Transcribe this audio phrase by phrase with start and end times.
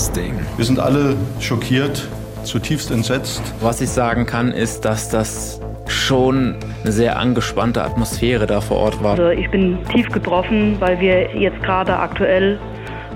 [0.00, 0.32] Das Ding.
[0.56, 2.08] Wir sind alle schockiert,
[2.42, 3.42] zutiefst entsetzt.
[3.60, 9.04] Was ich sagen kann, ist, dass das schon eine sehr angespannte Atmosphäre da vor Ort
[9.04, 9.10] war.
[9.10, 12.58] Also ich bin tief getroffen, weil wir jetzt gerade aktuell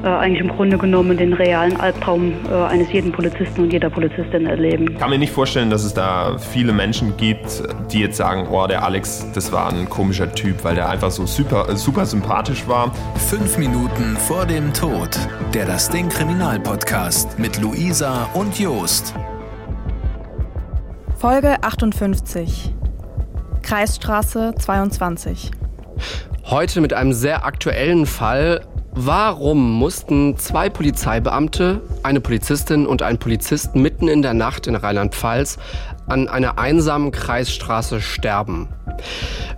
[0.08, 4.90] eigentlich im Grunde genommen den realen Albtraum äh, eines jeden Polizisten und jeder Polizistin erleben.
[4.92, 8.66] Ich kann mir nicht vorstellen, dass es da viele Menschen gibt, die jetzt sagen, oh,
[8.66, 12.92] der Alex, das war ein komischer Typ, weil der einfach so super, super sympathisch war.
[13.28, 15.18] Fünf Minuten vor dem Tod.
[15.54, 19.14] Der Das Ding Kriminalpodcast mit Luisa und Jost.
[21.16, 22.74] Folge 58.
[23.62, 25.50] Kreisstraße 22.
[26.44, 28.60] Heute mit einem sehr aktuellen Fall.
[28.96, 35.58] Warum mussten zwei Polizeibeamte, eine Polizistin und ein Polizist mitten in der Nacht in Rheinland-Pfalz
[36.06, 38.68] an einer einsamen Kreisstraße sterben?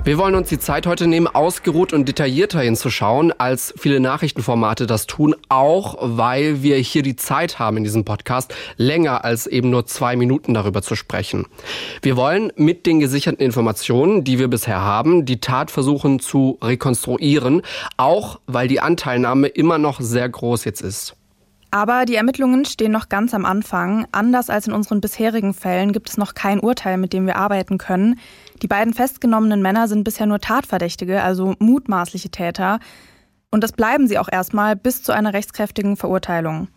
[0.04, 5.06] Wir wollen uns die Zeit heute nehmen, ausgeruht und detaillierter hinzuschauen, als viele Nachrichtenformate das
[5.06, 9.86] tun, auch weil wir hier die Zeit haben in diesem Podcast, länger als eben nur
[9.86, 11.46] zwei Minuten darüber zu sprechen.
[12.02, 17.62] Wir wollen mit den gesicherten Informationen, die wir bisher haben, die Tat versuchen zu rekonstruieren,
[17.96, 21.15] auch weil die Anteilnahme immer noch sehr groß jetzt ist.
[21.76, 24.06] Aber die Ermittlungen stehen noch ganz am Anfang.
[24.10, 27.76] Anders als in unseren bisherigen Fällen gibt es noch kein Urteil, mit dem wir arbeiten
[27.76, 28.18] können.
[28.62, 32.80] Die beiden festgenommenen Männer sind bisher nur Tatverdächtige, also mutmaßliche Täter.
[33.50, 36.68] Und das bleiben sie auch erstmal bis zu einer rechtskräftigen Verurteilung.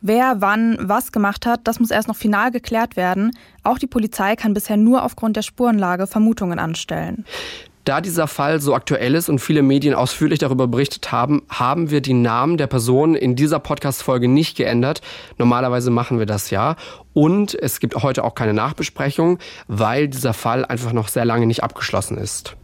[0.00, 3.32] Wer wann was gemacht hat, das muss erst noch final geklärt werden.
[3.64, 7.24] Auch die Polizei kann bisher nur aufgrund der Spurenlage Vermutungen anstellen.
[7.84, 12.00] Da dieser Fall so aktuell ist und viele Medien ausführlich darüber berichtet haben, haben wir
[12.00, 15.02] die Namen der Personen in dieser Podcast-Folge nicht geändert.
[15.36, 16.76] Normalerweise machen wir das ja.
[17.12, 21.62] Und es gibt heute auch keine Nachbesprechung, weil dieser Fall einfach noch sehr lange nicht
[21.62, 22.56] abgeschlossen ist.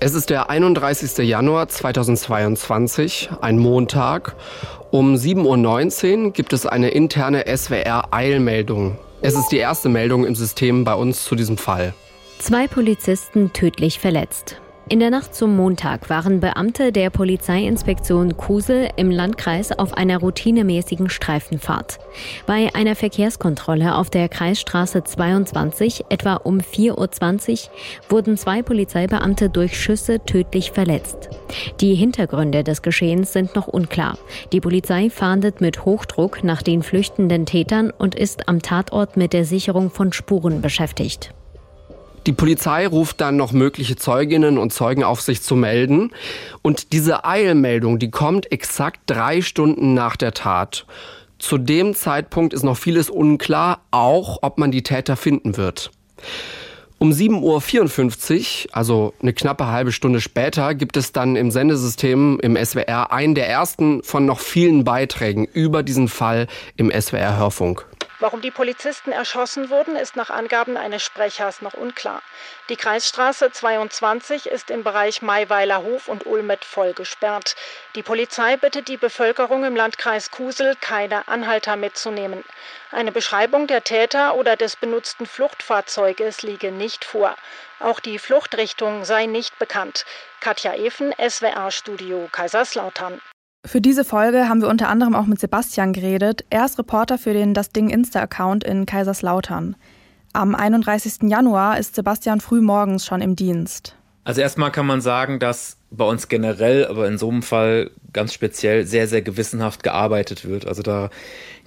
[0.00, 1.18] Es ist der 31.
[1.18, 4.34] Januar 2022, ein Montag.
[4.90, 8.98] Um 7.19 Uhr gibt es eine interne SWR-Eilmeldung.
[9.22, 11.92] Es ist die erste Meldung im System bei uns zu diesem Fall.
[12.38, 14.60] Zwei Polizisten tödlich verletzt.
[14.92, 21.08] In der Nacht zum Montag waren Beamte der Polizeiinspektion Kusel im Landkreis auf einer routinemäßigen
[21.08, 22.00] Streifenfahrt.
[22.44, 27.70] Bei einer Verkehrskontrolle auf der Kreisstraße 22, etwa um 4.20 Uhr,
[28.08, 31.30] wurden zwei Polizeibeamte durch Schüsse tödlich verletzt.
[31.80, 34.18] Die Hintergründe des Geschehens sind noch unklar.
[34.52, 39.44] Die Polizei fahndet mit Hochdruck nach den flüchtenden Tätern und ist am Tatort mit der
[39.44, 41.32] Sicherung von Spuren beschäftigt.
[42.26, 46.10] Die Polizei ruft dann noch mögliche Zeuginnen und Zeugen auf sich zu melden.
[46.62, 50.86] Und diese Eilmeldung, die kommt exakt drei Stunden nach der Tat.
[51.38, 55.90] Zu dem Zeitpunkt ist noch vieles unklar, auch ob man die Täter finden wird.
[56.98, 62.62] Um 7.54 Uhr, also eine knappe halbe Stunde später, gibt es dann im Sendesystem im
[62.62, 67.86] SWR einen der ersten von noch vielen Beiträgen über diesen Fall im SWR Hörfunk.
[68.20, 72.20] Warum die Polizisten erschossen wurden, ist nach Angaben eines Sprechers noch unklar.
[72.68, 77.56] Die Kreisstraße 22 ist im Bereich Maiweiler Hof und Ulmet voll gesperrt.
[77.94, 82.44] Die Polizei bittet die Bevölkerung im Landkreis Kusel, keine Anhalter mitzunehmen.
[82.90, 87.36] Eine Beschreibung der Täter oder des benutzten Fluchtfahrzeuges liege nicht vor.
[87.78, 90.04] Auch die Fluchtrichtung sei nicht bekannt.
[90.40, 93.22] Katja Even, SWR Studio Kaiserslautern.
[93.66, 96.44] Für diese Folge haben wir unter anderem auch mit Sebastian geredet.
[96.48, 99.76] Er ist Reporter für den Das Ding Insta-Account in Kaiserslautern.
[100.32, 101.28] Am 31.
[101.28, 103.96] Januar ist Sebastian früh morgens schon im Dienst.
[104.24, 108.32] Also erstmal kann man sagen, dass bei uns generell, aber in so einem Fall ganz
[108.32, 110.66] speziell sehr, sehr gewissenhaft gearbeitet wird.
[110.66, 111.10] Also da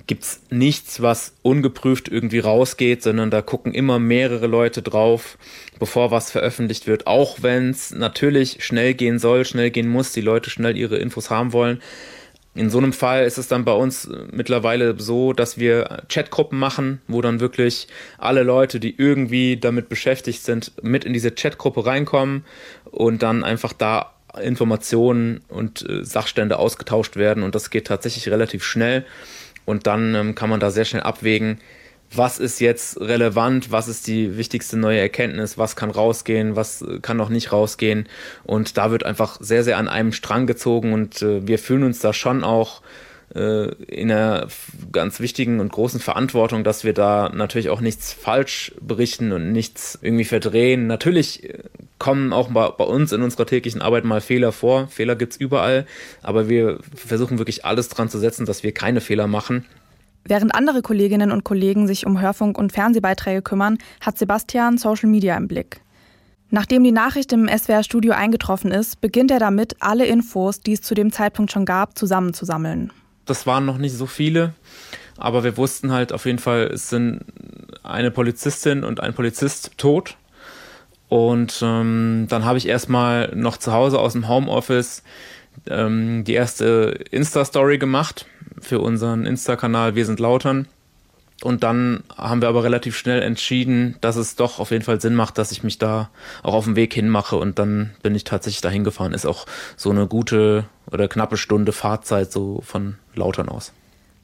[0.07, 5.37] gibt's nichts, was ungeprüft irgendwie rausgeht, sondern da gucken immer mehrere Leute drauf,
[5.79, 10.21] bevor was veröffentlicht wird, auch wenn es natürlich schnell gehen soll, schnell gehen muss, die
[10.21, 11.81] Leute schnell ihre Infos haben wollen.
[12.55, 17.01] In so einem Fall ist es dann bei uns mittlerweile so, dass wir Chatgruppen machen,
[17.07, 17.87] wo dann wirklich
[18.19, 22.45] alle Leute, die irgendwie damit beschäftigt sind, mit in diese Chatgruppe reinkommen
[22.91, 28.63] und dann einfach da Informationen und äh, Sachstände ausgetauscht werden und das geht tatsächlich relativ
[28.63, 29.05] schnell.
[29.65, 31.59] Und dann ähm, kann man da sehr schnell abwägen,
[32.15, 36.99] was ist jetzt relevant, was ist die wichtigste neue Erkenntnis, was kann rausgehen, was äh,
[36.99, 38.07] kann noch nicht rausgehen.
[38.43, 41.99] Und da wird einfach sehr, sehr an einem Strang gezogen und äh, wir fühlen uns
[41.99, 42.81] da schon auch
[43.35, 44.47] in einer
[44.91, 49.97] ganz wichtigen und großen Verantwortung, dass wir da natürlich auch nichts falsch berichten und nichts
[50.01, 50.85] irgendwie verdrehen.
[50.85, 51.59] Natürlich äh,
[51.97, 54.87] kommen auch bei, bei uns in unserer täglichen Arbeit mal Fehler vor.
[54.87, 55.87] Fehler gibt's überall,
[56.21, 59.65] aber wir versuchen wirklich alles dran zu setzen, dass wir keine Fehler machen.
[60.25, 65.35] Während andere Kolleginnen und Kollegen sich um Hörfunk- und Fernsehbeiträge kümmern, hat Sebastian Social Media
[65.35, 65.81] im Blick.
[66.49, 70.93] Nachdem die Nachricht im SWR-Studio eingetroffen ist, beginnt er damit, alle Infos, die es zu
[70.93, 72.93] dem Zeitpunkt schon gab, zusammenzusammeln.
[73.25, 74.53] Das waren noch nicht so viele,
[75.17, 77.21] aber wir wussten halt auf jeden Fall, es sind
[77.83, 80.17] eine Polizistin und ein Polizist tot.
[81.09, 85.03] Und ähm, dann habe ich erstmal noch zu Hause aus dem Homeoffice
[85.67, 88.25] ähm, die erste Insta-Story gemacht
[88.59, 90.67] für unseren Insta-Kanal Wir sind Lautern.
[91.43, 95.13] Und dann haben wir aber relativ schnell entschieden, dass es doch auf jeden Fall Sinn
[95.13, 96.09] macht, dass ich mich da
[96.41, 97.35] auch auf den Weg hinmache.
[97.35, 99.13] Und dann bin ich tatsächlich dahin gefahren.
[99.13, 99.45] Ist auch
[99.75, 103.73] so eine gute oder knappe Stunde Fahrzeit so von Lautern aus.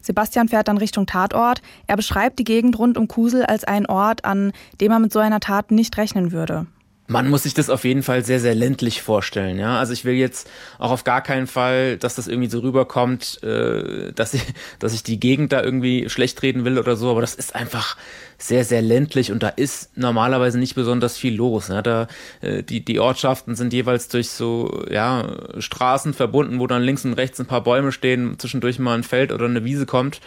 [0.02, 1.62] Sebastian fährt dann Richtung Tatort.
[1.88, 5.20] Er beschreibt die Gegend rund um Kusel als einen Ort, an dem er mit so
[5.20, 6.68] einer Tat nicht rechnen würde
[7.10, 9.58] man muss sich das auf jeden Fall sehr, sehr ländlich vorstellen.
[9.58, 10.48] Ja, also ich will jetzt
[10.78, 14.44] auch auf gar keinen Fall, dass das irgendwie so rüberkommt, äh, dass ich,
[14.80, 17.10] dass ich die Gegend da irgendwie schlecht reden will oder so.
[17.10, 17.98] Aber das ist einfach
[18.38, 21.70] sehr, sehr ländlich und da ist normalerweise nicht besonders viel los.
[21.70, 22.08] Ja, da
[22.42, 27.14] äh, die die Ortschaften sind jeweils durch so ja Straßen verbunden, wo dann links und
[27.14, 30.22] rechts ein paar Bäume stehen, zwischendurch mal ein Feld oder eine Wiese kommt.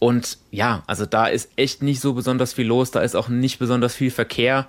[0.00, 3.58] Und ja, also da ist echt nicht so besonders viel los, da ist auch nicht
[3.58, 4.68] besonders viel Verkehr.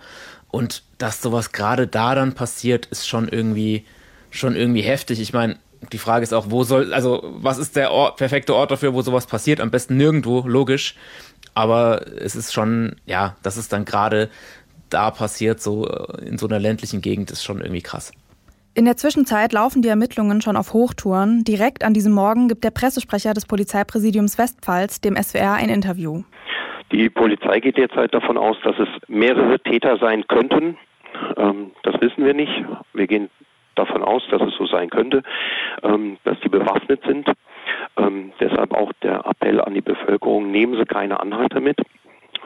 [0.51, 3.85] Und dass sowas gerade da dann passiert, ist schon irgendwie,
[4.31, 5.19] schon irgendwie heftig.
[5.19, 5.57] Ich meine,
[5.91, 9.01] die Frage ist auch, wo soll, also was ist der Ort, perfekte Ort dafür, wo
[9.01, 9.61] sowas passiert?
[9.61, 10.95] Am besten nirgendwo, logisch.
[11.53, 14.29] Aber es ist schon, ja, dass es dann gerade
[14.89, 15.85] da passiert, so
[16.25, 18.11] in so einer ländlichen Gegend, ist schon irgendwie krass.
[18.73, 21.43] In der Zwischenzeit laufen die Ermittlungen schon auf Hochtouren.
[21.43, 26.23] Direkt an diesem Morgen gibt der Pressesprecher des Polizeipräsidiums Westpfalz dem SWR ein Interview.
[26.91, 30.77] Die Polizei geht derzeit davon aus, dass es mehrere Täter sein könnten.
[31.37, 32.63] Ähm, das wissen wir nicht.
[32.93, 33.29] Wir gehen
[33.75, 35.23] davon aus, dass es so sein könnte,
[35.83, 37.27] ähm, dass die bewaffnet sind.
[37.97, 41.77] Ähm, deshalb auch der Appell an die Bevölkerung, nehmen Sie keine Anhalter mit.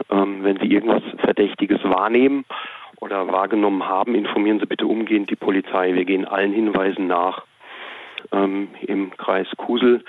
[0.10, 2.46] Ähm, wenn Sie irgendwas Verdächtiges wahrnehmen
[3.00, 5.94] oder wahrgenommen haben, informieren Sie bitte umgehend die Polizei.
[5.94, 7.44] Wir gehen allen Hinweisen nach.
[8.32, 10.04] Ähm, Im Kreis Kusel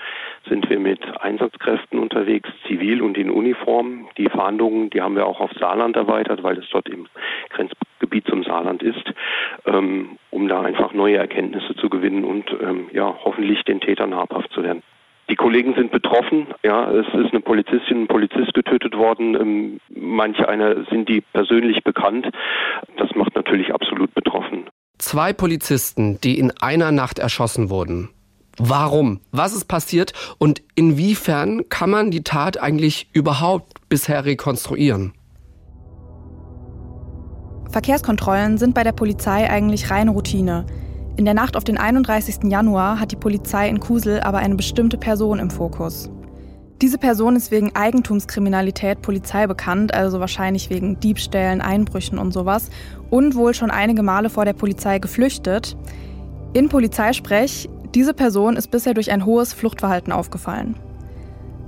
[0.47, 4.07] sind wir mit Einsatzkräften unterwegs, zivil und in Uniform.
[4.17, 7.07] Die Verhandlungen, die haben wir auch auf Saarland erweitert, weil es dort im
[7.49, 9.03] Grenzgebiet zum Saarland ist,
[9.65, 14.51] ähm, um da einfach neue Erkenntnisse zu gewinnen und ähm, ja, hoffentlich den Tätern habhaft
[14.51, 14.83] zu werden.
[15.29, 16.47] Die Kollegen sind betroffen.
[16.63, 19.35] Ja, es ist eine Polizistin, ein Polizist getötet worden.
[19.35, 22.29] Ähm, manche einer sind die persönlich bekannt.
[22.97, 24.67] Das macht natürlich absolut betroffen.
[24.97, 28.09] Zwei Polizisten, die in einer Nacht erschossen wurden.
[28.57, 29.19] Warum?
[29.31, 30.13] Was ist passiert?
[30.37, 35.13] Und inwiefern kann man die Tat eigentlich überhaupt bisher rekonstruieren?
[37.69, 40.65] Verkehrskontrollen sind bei der Polizei eigentlich reine Routine.
[41.17, 42.45] In der Nacht auf den 31.
[42.45, 46.09] Januar hat die Polizei in Kusel aber eine bestimmte Person im Fokus.
[46.81, 52.69] Diese Person ist wegen Eigentumskriminalität Polizei bekannt, also wahrscheinlich wegen Diebstählen, Einbrüchen und sowas,
[53.15, 55.77] und wohl schon einige Male vor der Polizei geflüchtet.
[56.51, 60.75] In Polizeisprech, diese Person ist bisher durch ein hohes Fluchtverhalten aufgefallen.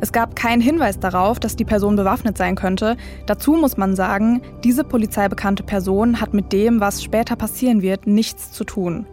[0.02, 2.98] Es gab keinen Hinweis darauf, dass die Person bewaffnet sein könnte.
[3.28, 8.52] Dazu muss man sagen, diese polizeibekannte Person hat mit dem, was später passieren wird, nichts
[8.52, 9.06] zu tun.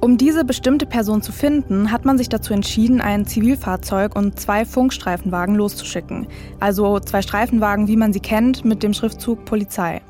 [0.00, 4.64] Um diese bestimmte Person zu finden, hat man sich dazu entschieden, ein Zivilfahrzeug und zwei
[4.64, 6.26] Funkstreifenwagen loszuschicken.
[6.58, 10.02] Also zwei Streifenwagen, wie man sie kennt, mit dem Schriftzug Polizei.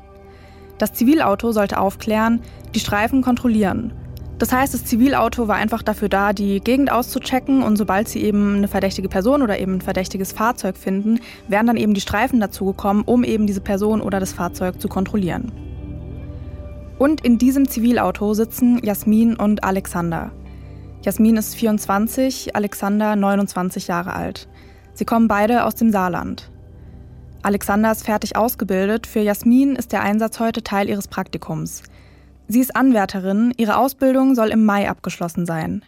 [0.77, 2.41] Das Zivilauto sollte aufklären,
[2.73, 3.93] die Streifen kontrollieren.
[4.37, 8.57] Das heißt, das Zivilauto war einfach dafür da, die Gegend auszuchecken und sobald sie eben
[8.57, 13.03] eine verdächtige Person oder eben ein verdächtiges Fahrzeug finden, wären dann eben die Streifen dazugekommen,
[13.03, 15.53] um eben diese Person oder das Fahrzeug zu kontrollieren.
[16.99, 20.31] Und in diesem Zivilauto sitzen Jasmin und Alexander.
[21.01, 24.49] Jasmin ist 24, Alexander 29 Jahre alt.
[24.93, 26.51] Sie kommen beide aus dem Saarland.
[27.45, 29.05] Alexander ist fertig ausgebildet.
[29.05, 31.83] Für Jasmin ist der Einsatz heute Teil ihres Praktikums.
[32.47, 33.53] Sie ist Anwärterin.
[33.55, 35.85] Ihre Ausbildung soll im Mai abgeschlossen sein.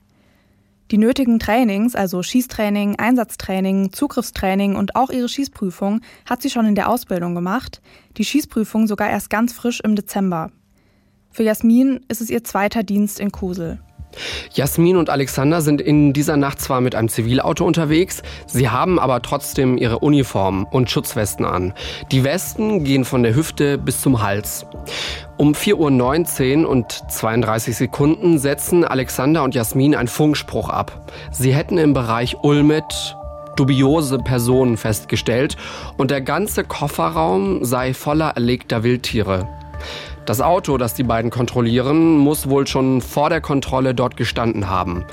[0.92, 6.76] Die nötigen Trainings, also Schießtraining, Einsatztraining, Zugriffstraining und auch ihre Schießprüfung hat sie schon in
[6.76, 7.82] der Ausbildung gemacht.
[8.18, 10.52] Die Schießprüfung sogar erst ganz frisch im Dezember.
[11.32, 13.80] Für Jasmin ist es ihr zweiter Dienst in Kusel.
[14.54, 19.22] Jasmin und Alexander sind in dieser Nacht zwar mit einem Zivilauto unterwegs, sie haben aber
[19.22, 21.74] trotzdem ihre Uniformen und Schutzwesten an.
[22.12, 24.66] Die Westen gehen von der Hüfte bis zum Hals.
[25.38, 31.12] Um 4.19 Uhr und 32 Sekunden setzen Alexander und Jasmin einen Funkspruch ab.
[31.32, 33.16] Sie hätten im Bereich Ulmet
[33.56, 35.58] dubiose Personen festgestellt
[35.98, 39.48] und der ganze Kofferraum sei voller erlegter Wildtiere.
[40.28, 45.06] Das Auto, das die beiden kontrollieren, muss wohl schon vor der Kontrolle dort gestanden haben.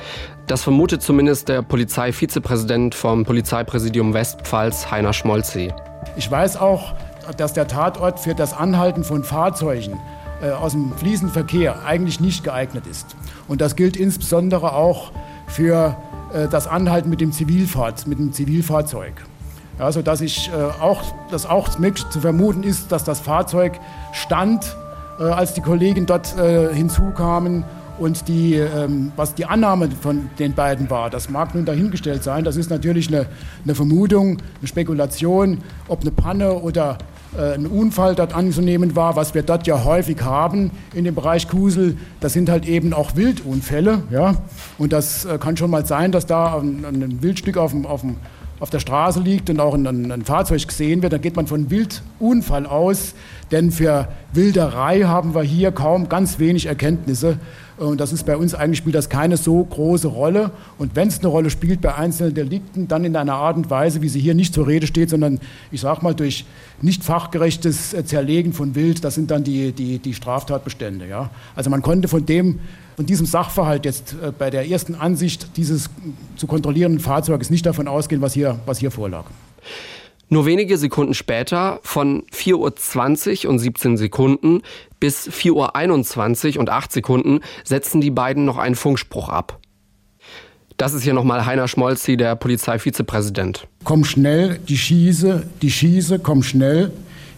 [0.48, 5.72] Das vermutet zumindest der Polizeivizepräsident vom Polizeipräsidium Westpfalz, Heiner Schmolzi.
[6.16, 6.94] Ich weiß auch,
[7.36, 10.00] dass der Tatort für das Anhalten von Fahrzeugen
[10.42, 13.14] äh, aus dem fließenden Verkehr eigentlich nicht geeignet ist.
[13.46, 15.12] Und das gilt insbesondere auch
[15.46, 15.96] für
[16.34, 19.12] äh, das Anhalten mit dem, Zivilfahrz mit dem Zivilfahrzeug.
[19.78, 23.78] Ja, sodass ich äh, auch, dass auch möglich zu vermuten ist, dass das Fahrzeug
[24.12, 24.76] stand,
[25.22, 27.64] als die Kollegen dort äh, hinzukamen
[27.98, 32.44] und die, ähm, was die Annahme von den beiden war, das mag nun dahingestellt sein.
[32.44, 33.26] Das ist natürlich eine,
[33.64, 36.98] eine Vermutung, eine Spekulation, ob eine Panne oder
[37.36, 41.48] äh, ein Unfall dort anzunehmen war, was wir dort ja häufig haben in dem Bereich
[41.48, 41.96] Kusel.
[42.20, 44.02] Das sind halt eben auch Wildunfälle.
[44.10, 44.34] Ja?
[44.78, 48.00] Und das äh, kann schon mal sein, dass da ein, ein Wildstück auf dem, auf
[48.00, 48.16] dem
[48.64, 51.70] auf der Straße liegt und auch ein, ein, Fahrzeug gesehen wird, dann geht man von
[51.70, 53.14] Wildunfall aus.
[53.50, 57.36] Denn für Wilderei haben wir hier kaum ganz wenig Erkenntnisse.
[57.76, 60.50] Und das ist bei uns eigentlich spielt das keine so große Rolle.
[60.78, 64.00] Und wenn es eine Rolle spielt bei einzelnen Delikten, dann in einer Art und Weise,
[64.00, 65.40] wie sie hier nicht zur Rede steht, sondern
[65.70, 66.46] ich sage mal durch
[66.80, 71.06] nicht fachgerechtes Zerlegen von Wild, das sind dann die, die, die Straftatbestände.
[71.06, 71.28] Ja?
[71.54, 72.60] Also man konnte von dem
[72.96, 75.90] von diesem Sachverhalt jetzt äh, bei der ersten Ansicht dieses
[76.36, 79.26] zu kontrollierenden Fahrzeuges nicht davon ausgehen, was hier, was hier vorlag.
[80.28, 84.62] Nur wenige Sekunden später, von 4.20 Uhr und 17 Sekunden
[84.98, 89.60] bis 4.21 Uhr und 8 Sekunden, setzen die beiden noch einen Funkspruch ab.
[90.76, 93.68] Das ist hier nochmal Heiner Schmolzi, der Polizeivizepräsident.
[93.84, 96.90] Komm schnell, die Schieße, die Schieße, komm schnell.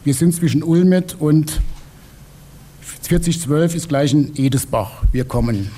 [0.05, 1.61] Wir sind zwischen Ulmet und
[2.87, 5.03] 4012 ist gleich ein Edesbach.
[5.13, 5.71] Wir kommen.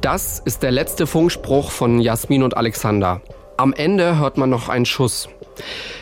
[0.00, 3.20] Das ist der letzte Funkspruch von Jasmin und Alexander.
[3.56, 5.28] Am Ende hört man noch einen Schuss.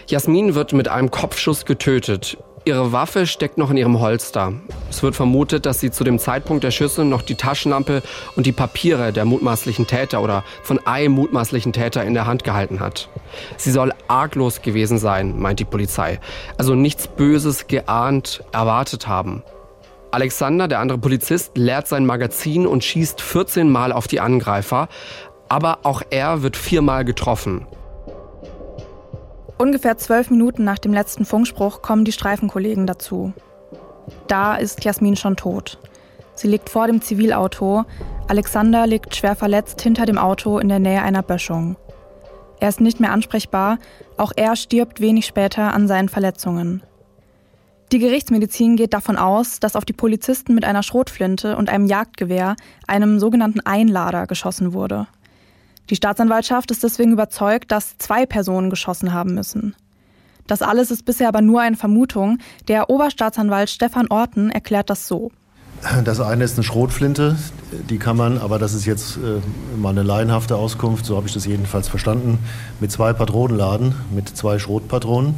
[0.06, 2.36] Jasmin wird mit einem Kopfschuss getötet.
[2.64, 4.52] Ihre Waffe steckt noch in ihrem Holster.
[4.88, 8.02] Es wird vermutet, dass sie zu dem Zeitpunkt der Schüsse noch die Taschenlampe
[8.36, 12.78] und die Papiere der mutmaßlichen Täter oder von einem mutmaßlichen Täter in der Hand gehalten
[12.78, 13.08] hat.
[13.56, 16.20] Sie soll arglos gewesen sein, meint die Polizei.
[16.56, 19.42] Also nichts Böses geahnt, erwartet haben.
[20.12, 24.88] Alexander, der andere Polizist, leert sein Magazin und schießt 14 Mal auf die Angreifer.
[25.48, 27.66] Aber auch er wird viermal getroffen.
[29.56, 33.32] Ungefähr zwölf Minuten nach dem letzten Funkspruch kommen die Streifenkollegen dazu.
[34.28, 35.78] Da ist Jasmin schon tot.
[36.34, 37.84] Sie liegt vor dem Zivilauto.
[38.28, 41.76] Alexander liegt schwer verletzt hinter dem Auto in der Nähe einer Böschung.
[42.60, 43.78] Er ist nicht mehr ansprechbar.
[44.18, 46.82] Auch er stirbt wenig später an seinen Verletzungen.
[47.92, 52.56] Die Gerichtsmedizin geht davon aus, dass auf die Polizisten mit einer Schrotflinte und einem Jagdgewehr,
[52.86, 55.08] einem sogenannten Einlader, geschossen wurde.
[55.90, 59.76] Die Staatsanwaltschaft ist deswegen überzeugt, dass zwei Personen geschossen haben müssen.
[60.46, 62.38] Das alles ist bisher aber nur eine Vermutung.
[62.66, 65.30] Der Oberstaatsanwalt Stefan Orten erklärt das so.
[66.04, 67.36] Das eine ist eine Schrotflinte,
[67.90, 71.34] die kann man, aber das ist jetzt äh, mal eine laienhafte Auskunft, so habe ich
[71.34, 72.38] das jedenfalls verstanden,
[72.80, 75.34] mit zwei Patronen laden, mit zwei Schrotpatronen.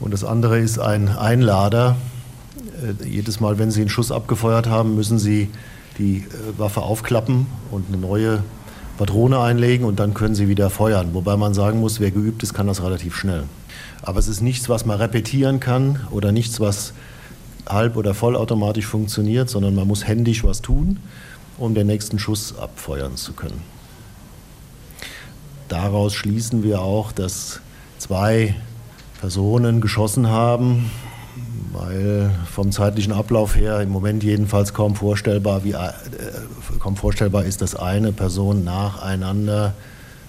[0.00, 1.96] Und das andere ist ein Einlader.
[3.02, 5.48] Äh, jedes Mal, wenn Sie einen Schuss abgefeuert haben, müssen Sie
[5.98, 8.42] die äh, Waffe aufklappen und eine neue
[8.98, 11.14] Patrone einlegen und dann können Sie wieder feuern.
[11.14, 13.44] Wobei man sagen muss, wer geübt ist, kann das relativ schnell.
[14.02, 16.92] Aber es ist nichts, was man repetieren kann oder nichts, was
[17.66, 20.98] halb- oder vollautomatisch funktioniert, sondern man muss händisch was tun,
[21.58, 23.60] um den nächsten Schuss abfeuern zu können.
[25.68, 27.60] Daraus schließen wir auch, dass
[27.98, 28.56] zwei
[29.18, 30.90] Personen geschossen haben,
[31.72, 35.92] weil vom zeitlichen Ablauf her im Moment jedenfalls kaum vorstellbar, wie, äh,
[36.80, 39.74] kaum vorstellbar ist, dass eine Person nacheinander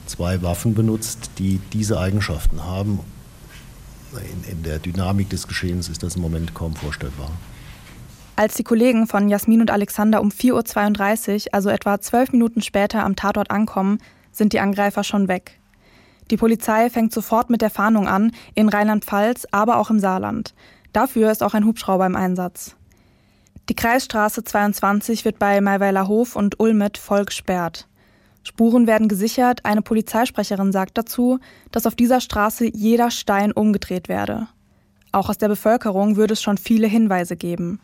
[0.06, 3.00] zwei Waffen benutzt, die diese Eigenschaften haben.
[4.14, 7.30] In, in der Dynamik des Geschehens ist das im Moment kaum vorstellbar.
[8.36, 13.04] Als die Kollegen von Jasmin und Alexander um 4.32 Uhr, also etwa zwölf Minuten später
[13.04, 14.00] am Tatort ankommen,
[14.32, 15.60] sind die Angreifer schon weg.
[16.32, 20.54] Die Polizei fängt sofort mit der Fahndung an, in Rheinland-Pfalz, aber auch im Saarland.
[20.94, 22.76] Dafür ist auch ein Hubschrauber im Einsatz.
[23.70, 27.88] Die Kreisstraße 22 wird bei Maiweiler Hof und Ulmet voll gesperrt.
[28.44, 31.40] Spuren werden gesichert, eine Polizeisprecherin sagt dazu,
[31.72, 34.48] dass auf dieser Straße jeder Stein umgedreht werde.
[35.12, 37.80] Auch aus der Bevölkerung würde es schon viele Hinweise geben.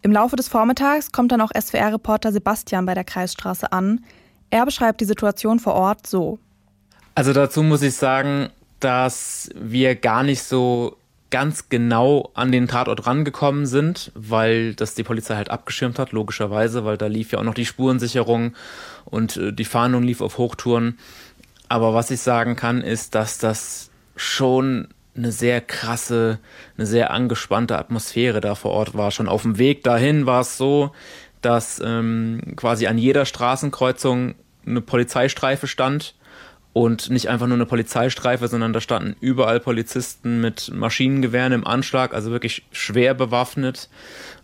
[0.00, 4.04] Im Laufe des Vormittags kommt dann auch SWR-Reporter Sebastian bei der Kreisstraße an.
[4.48, 6.38] Er beschreibt die Situation vor Ort so.
[7.18, 10.96] Also dazu muss ich sagen, dass wir gar nicht so
[11.30, 16.84] ganz genau an den Tatort rangekommen sind, weil das die Polizei halt abgeschirmt hat, logischerweise,
[16.84, 18.54] weil da lief ja auch noch die Spurensicherung
[19.04, 20.96] und äh, die Fahndung lief auf Hochtouren.
[21.68, 26.38] Aber was ich sagen kann, ist, dass das schon eine sehr krasse,
[26.76, 29.10] eine sehr angespannte Atmosphäre da vor Ort war.
[29.10, 30.92] Schon auf dem Weg dahin war es so,
[31.42, 36.14] dass ähm, quasi an jeder Straßenkreuzung eine Polizeistreife stand
[36.78, 42.14] und nicht einfach nur eine Polizeistreife, sondern da standen überall Polizisten mit Maschinengewehren im Anschlag,
[42.14, 43.88] also wirklich schwer bewaffnet.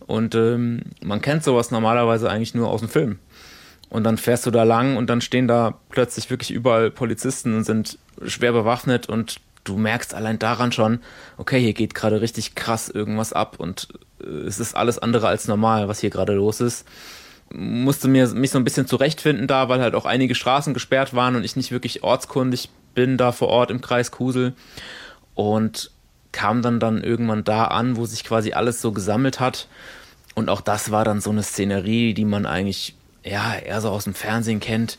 [0.05, 3.19] Und ähm, man kennt sowas normalerweise eigentlich nur aus dem Film.
[3.87, 7.63] Und dann fährst du da lang und dann stehen da plötzlich wirklich überall Polizisten und
[7.63, 10.99] sind schwer bewaffnet und du merkst allein daran schon,
[11.37, 13.87] okay, hier geht gerade richtig krass irgendwas ab und
[14.21, 16.85] äh, es ist alles andere als normal, was hier gerade los ist.
[17.53, 21.35] Musste mir mich so ein bisschen zurechtfinden da, weil halt auch einige Straßen gesperrt waren
[21.35, 24.53] und ich nicht wirklich ortskundig bin da vor Ort im Kreis Kusel.
[25.35, 25.91] Und
[26.35, 29.67] kam dann dann irgendwann da an, wo sich quasi alles so gesammelt hat.
[30.35, 34.03] Und auch das war dann so eine Szenerie, die man eigentlich ja eher so aus
[34.03, 34.97] dem Fernsehen kennt.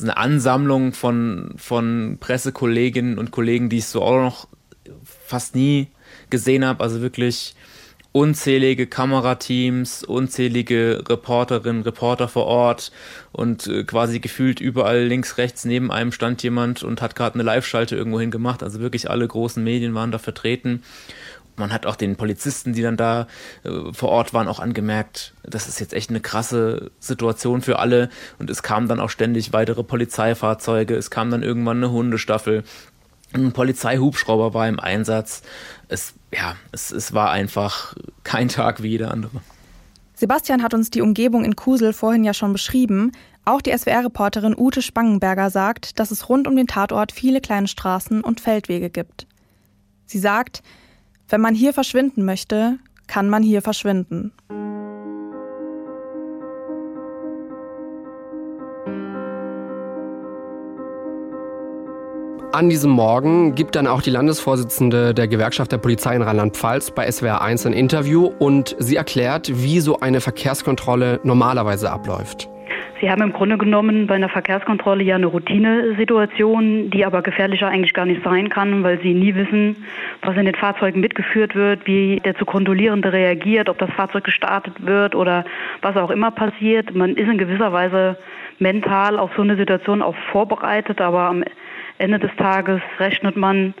[0.00, 4.48] Eine Ansammlung von, von Pressekolleginnen und Kollegen, die ich so auch noch
[5.26, 5.88] fast nie
[6.30, 6.82] gesehen habe.
[6.82, 7.54] Also wirklich
[8.12, 12.90] unzählige Kamerateams, unzählige Reporterinnen, Reporter vor Ort
[13.32, 17.44] und äh, quasi gefühlt überall links, rechts neben einem stand jemand und hat gerade eine
[17.44, 18.62] Live-Schalte irgendwo hin gemacht.
[18.62, 20.82] Also wirklich alle großen Medien waren da vertreten.
[21.56, 23.28] Man hat auch den Polizisten, die dann da
[23.64, 28.08] äh, vor Ort waren, auch angemerkt, das ist jetzt echt eine krasse Situation für alle.
[28.38, 32.64] Und es kamen dann auch ständig weitere Polizeifahrzeuge, es kam dann irgendwann eine Hundestaffel.
[33.32, 35.42] Ein Polizeihubschrauber war im Einsatz.
[35.88, 37.94] Es, ja, es, es war einfach
[38.24, 39.40] kein Tag wie jeder andere.
[40.14, 43.12] Sebastian hat uns die Umgebung in Kusel vorhin ja schon beschrieben.
[43.44, 48.22] Auch die SWR-Reporterin Ute Spangenberger sagt, dass es rund um den Tatort viele kleine Straßen
[48.22, 49.26] und Feldwege gibt.
[50.06, 50.62] Sie sagt,
[51.28, 54.32] wenn man hier verschwinden möchte, kann man hier verschwinden.
[62.52, 67.08] An diesem Morgen gibt dann auch die Landesvorsitzende der Gewerkschaft der Polizei in Rheinland-Pfalz bei
[67.08, 72.48] SWR 1 ein Interview und sie erklärt, wie so eine Verkehrskontrolle normalerweise abläuft.
[73.00, 77.94] Sie haben im Grunde genommen bei einer Verkehrskontrolle ja eine Routinesituation, die aber gefährlicher eigentlich
[77.94, 79.76] gar nicht sein kann, weil Sie nie wissen,
[80.22, 84.74] was in den Fahrzeugen mitgeführt wird, wie der zu Kontrollierende reagiert, ob das Fahrzeug gestartet
[84.84, 85.44] wird oder
[85.82, 86.96] was auch immer passiert.
[86.96, 88.18] Man ist in gewisser Weise
[88.58, 91.52] mental auf so eine Situation auch vorbereitet, aber am Ende
[92.08, 93.74] des Tages rechnet man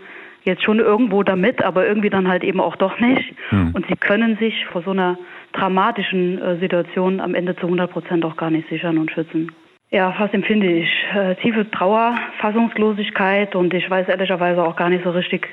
[0.44, 3.34] jetzt schon irgendwo damit, aber irgendwie dann halt eben auch doch nicht.
[3.50, 3.72] Hm.
[3.74, 5.18] Und sie können sich vor so einer
[5.52, 9.52] dramatischen äh, Situationen am Ende zu 100 Prozent auch gar nicht sichern und schützen.
[9.90, 10.88] Ja, was empfinde ich?
[11.14, 15.48] Äh, tiefe Trauer, Fassungslosigkeit und ich weiß ehrlicherweise auch gar nicht so richtig,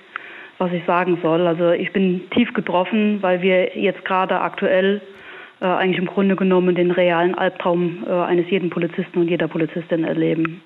[0.59, 1.47] was ich sagen soll.
[1.47, 5.01] Also ich bin tief getroffen, weil wir jetzt gerade aktuell
[5.59, 10.03] äh, eigentlich im Grunde genommen den realen Albtraum äh, eines jeden Polizisten und jeder Polizistin
[10.03, 10.61] erleben.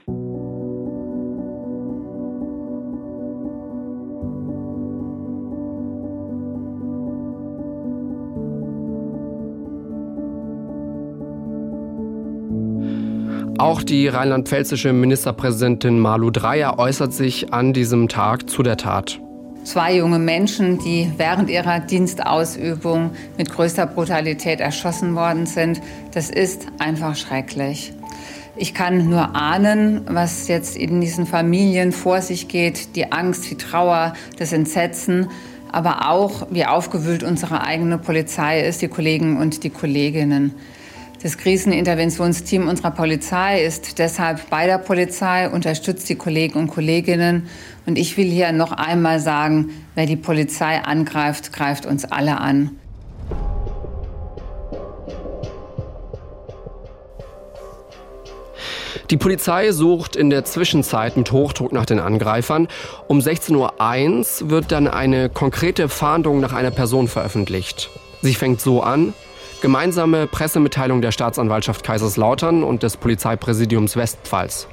[13.62, 19.19] Auch die rheinland-pfälzische Ministerpräsidentin Malu Dreyer äußert sich an diesem Tag zu der Tat.
[19.63, 25.80] Zwei junge Menschen, die während ihrer Dienstausübung mit größter Brutalität erschossen worden sind,
[26.12, 27.93] das ist einfach schrecklich.
[28.56, 33.58] Ich kann nur ahnen, was jetzt in diesen Familien vor sich geht, die Angst, die
[33.58, 35.28] Trauer, das Entsetzen,
[35.71, 40.56] aber auch, wie aufgewühlt unsere eigene Polizei ist, die Kollegen und die Kolleginnen.
[41.21, 47.47] Das Kriseninterventionsteam unserer Polizei ist deshalb bei der Polizei, unterstützt die Kollegen und Kolleginnen.
[47.86, 52.71] Und ich will hier noch einmal sagen, wer die Polizei angreift, greift uns alle an.
[59.12, 62.67] Die Polizei sucht in der Zwischenzeit mit Hochdruck nach den Angreifern.
[63.07, 67.91] Um 16.01 Uhr wird dann eine konkrete Fahndung nach einer Person veröffentlicht.
[68.23, 69.13] Sie fängt so an.
[69.62, 74.67] Gemeinsame Pressemitteilung der Staatsanwaltschaft Kaiserslautern und des Polizeipräsidiums Westpfalz.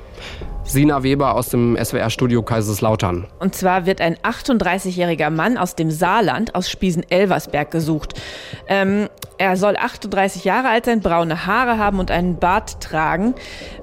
[0.68, 3.26] Sina Weber aus dem SWR-Studio Kaiserslautern.
[3.38, 8.20] Und zwar wird ein 38-jähriger Mann aus dem Saarland, aus Spiesen-Elversberg gesucht.
[8.68, 13.36] Ähm, er soll 38 Jahre alt sein, braune Haare haben und einen Bart tragen.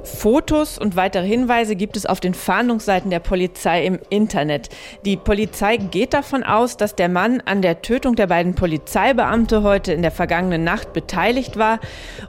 [0.04, 4.68] Fotos und weitere Hinweise gibt es auf den Fahndungsseiten der Polizei im Internet.
[5.06, 9.94] Die Polizei geht davon aus, dass der Mann an der Tötung der beiden Polizeibeamte heute
[9.94, 11.80] in der vergangenen Nacht beteiligt war.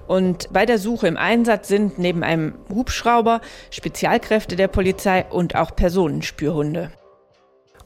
[0.06, 3.40] Und bei der Suche im Einsatz sind neben einem Hubschrauber
[3.70, 6.92] Spezialkräfte der Polizei und auch Personenspürhunde.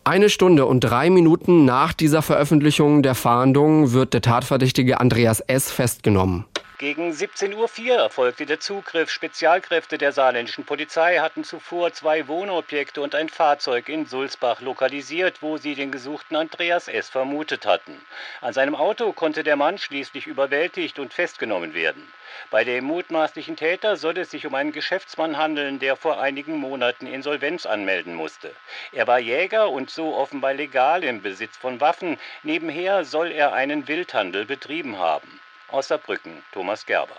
[0.05, 5.70] Eine Stunde und drei Minuten nach dieser Veröffentlichung der Fahndung wird der Tatverdächtige Andreas S.
[5.70, 6.44] festgenommen.
[6.81, 9.11] Gegen 17.04 Uhr erfolgte der Zugriff.
[9.11, 15.59] Spezialkräfte der saarländischen Polizei hatten zuvor zwei Wohnobjekte und ein Fahrzeug in Sulzbach lokalisiert, wo
[15.59, 17.11] sie den gesuchten Andreas S.
[17.11, 18.01] vermutet hatten.
[18.40, 22.11] An seinem Auto konnte der Mann schließlich überwältigt und festgenommen werden.
[22.49, 27.07] Bei dem mutmaßlichen Täter soll es sich um einen Geschäftsmann handeln, der vor einigen Monaten
[27.07, 28.55] Insolvenz anmelden musste.
[28.93, 32.19] Er war Jäger und so offenbar legal im Besitz von Waffen.
[32.43, 35.40] Nebenher soll er einen Wildhandel betrieben haben.
[35.72, 37.14] Aus Saarbrücken, Thomas Gerber.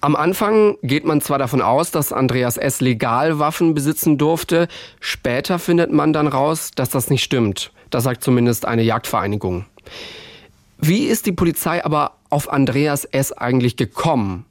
[0.00, 2.80] Am Anfang geht man zwar davon aus, dass Andreas S.
[2.80, 4.68] legal Waffen besitzen durfte,
[5.00, 7.72] später findet man dann raus, dass das nicht stimmt.
[7.90, 9.66] Das sagt zumindest eine Jagdvereinigung.
[10.78, 13.32] Wie ist die Polizei aber auf Andreas S.
[13.32, 14.44] eigentlich gekommen?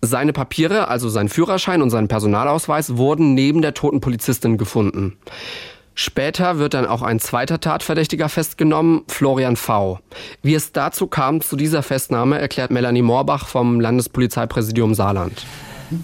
[0.00, 5.16] Seine Papiere, also sein Führerschein und sein Personalausweis, wurden neben der toten Polizistin gefunden.
[5.94, 10.00] Später wird dann auch ein zweiter Tatverdächtiger festgenommen, Florian V.
[10.42, 15.46] Wie es dazu kam, zu dieser Festnahme, erklärt Melanie Moorbach vom Landespolizeipräsidium Saarland.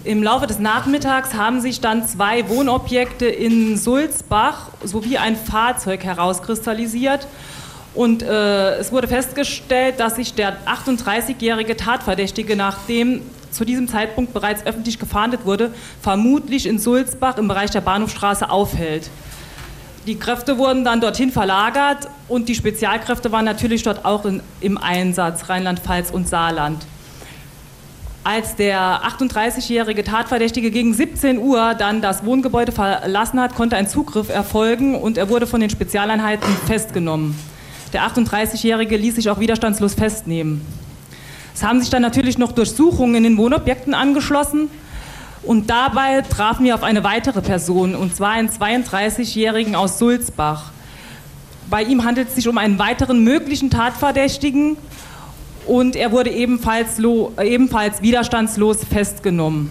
[0.05, 7.27] Im Laufe des Nachmittags haben sich dann zwei Wohnobjekte in Sulzbach sowie ein Fahrzeug herauskristallisiert.
[7.93, 14.65] Und äh, es wurde festgestellt, dass sich der 38-jährige Tatverdächtige, nachdem zu diesem Zeitpunkt bereits
[14.65, 19.09] öffentlich gefahndet wurde, vermutlich in Sulzbach im Bereich der Bahnhofstraße aufhält.
[20.07, 24.77] Die Kräfte wurden dann dorthin verlagert und die Spezialkräfte waren natürlich dort auch in, im
[24.79, 26.83] Einsatz, Rheinland-Pfalz und Saarland.
[28.23, 34.29] Als der 38-jährige Tatverdächtige gegen 17 Uhr dann das Wohngebäude verlassen hat, konnte ein Zugriff
[34.29, 37.35] erfolgen und er wurde von den Spezialeinheiten festgenommen.
[37.93, 40.61] Der 38-jährige ließ sich auch widerstandslos festnehmen.
[41.53, 44.69] Es haben sich dann natürlich noch Durchsuchungen in den Wohnobjekten angeschlossen.
[45.43, 50.71] Und dabei trafen wir auf eine weitere Person, und zwar einen 32-Jährigen aus Sulzbach.
[51.69, 54.77] Bei ihm handelt es sich um einen weiteren möglichen Tatverdächtigen
[55.65, 59.69] und er wurde ebenfalls, ebenfalls widerstandslos festgenommen.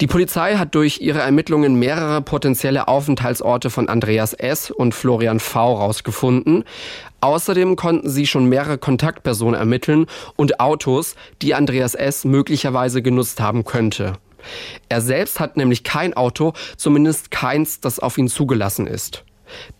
[0.00, 4.72] Die Polizei hat durch ihre Ermittlungen mehrere potenzielle Aufenthaltsorte von Andreas S.
[4.72, 5.74] und Florian V.
[5.74, 6.64] rausgefunden.
[7.20, 12.24] Außerdem konnten sie schon mehrere Kontaktpersonen ermitteln und Autos, die Andreas S.
[12.24, 14.14] möglicherweise genutzt haben könnte.
[14.88, 19.24] Er selbst hat nämlich kein Auto, zumindest keins, das auf ihn zugelassen ist.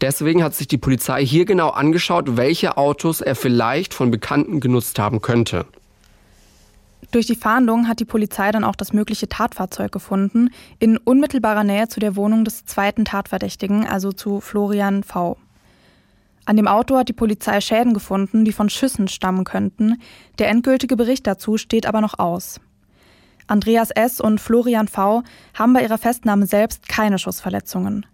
[0.00, 4.98] Deswegen hat sich die Polizei hier genau angeschaut, welche Autos er vielleicht von Bekannten genutzt
[4.98, 5.66] haben könnte.
[7.11, 11.88] Durch die Fahndung hat die Polizei dann auch das mögliche Tatfahrzeug gefunden, in unmittelbarer Nähe
[11.88, 15.37] zu der Wohnung des zweiten Tatverdächtigen, also zu Florian V.
[16.46, 20.00] An dem Auto hat die Polizei Schäden gefunden, die von Schüssen stammen könnten.
[20.38, 22.61] Der endgültige Bericht dazu steht aber noch aus.
[23.46, 24.20] Andreas S.
[24.20, 25.22] und Florian V.
[25.54, 28.07] haben bei ihrer Festnahme selbst keine Schussverletzungen.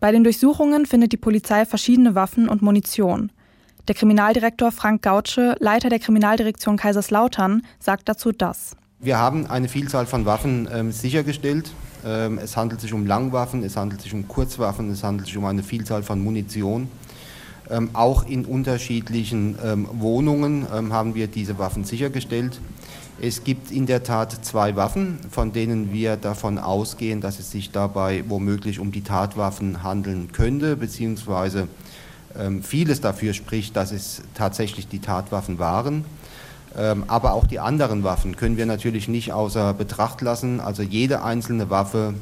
[0.00, 3.32] Bei den Durchsuchungen findet die Polizei verschiedene Waffen und Munition.
[3.88, 8.76] Der Kriminaldirektor Frank Gautsche, Leiter der Kriminaldirektion Kaiserslautern, sagt dazu das.
[9.00, 11.72] Wir haben eine Vielzahl von Waffen ähm, sichergestellt.
[12.04, 15.44] Ähm, es handelt sich um Langwaffen, es handelt sich um Kurzwaffen, es handelt sich um
[15.46, 16.88] eine Vielzahl von Munition.
[17.70, 22.60] Ähm, auch in unterschiedlichen ähm, Wohnungen ähm, haben wir diese Waffen sichergestellt.
[23.20, 27.72] Es gibt in der Tat zwei Waffen, von denen wir davon ausgehen, dass es sich
[27.72, 31.68] dabei womöglich um die Tatwaffen handeln könnte, beziehungsweise
[32.38, 36.04] ähm, vieles dafür spricht, dass es tatsächlich die Tatwaffen waren.
[36.76, 40.60] Ähm, aber auch die anderen Waffen können wir natürlich nicht außer Betracht lassen.
[40.60, 42.14] Also jede einzelne Waffe,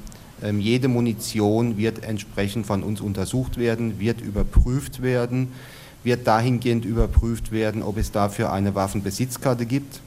[0.42, 5.48] ähm, jede Munition wird entsprechend von uns untersucht werden, wird überprüft werden,
[6.04, 10.00] wird dahingehend überprüft werden, ob es dafür eine Waffenbesitzkarte gibt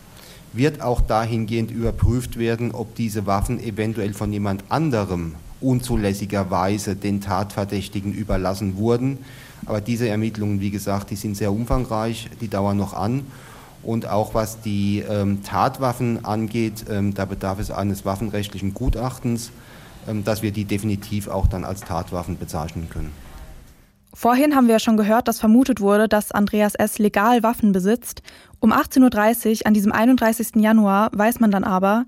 [0.54, 8.14] wird auch dahingehend überprüft werden, ob diese Waffen eventuell von jemand anderem unzulässigerweise den Tatverdächtigen
[8.14, 9.20] überlassen wurden.
[9.66, 13.26] Aber diese Ermittlungen, wie gesagt, die sind sehr umfangreich, die dauern noch an.
[13.84, 19.52] Und auch was die ähm, Tatwaffen angeht, ähm, da bedarf es eines waffenrechtlichen Gutachtens,
[20.26, 23.12] dass wir die definitiv auch dann als Tatwaffen bezeichnen können.
[24.14, 26.98] Vorhin haben wir ja schon gehört, dass vermutet wurde, dass Andreas S.
[26.98, 28.22] legal Waffen besitzt.
[28.60, 30.56] Um 18.30 Uhr an diesem 31.
[30.56, 32.06] Januar weiß man dann aber,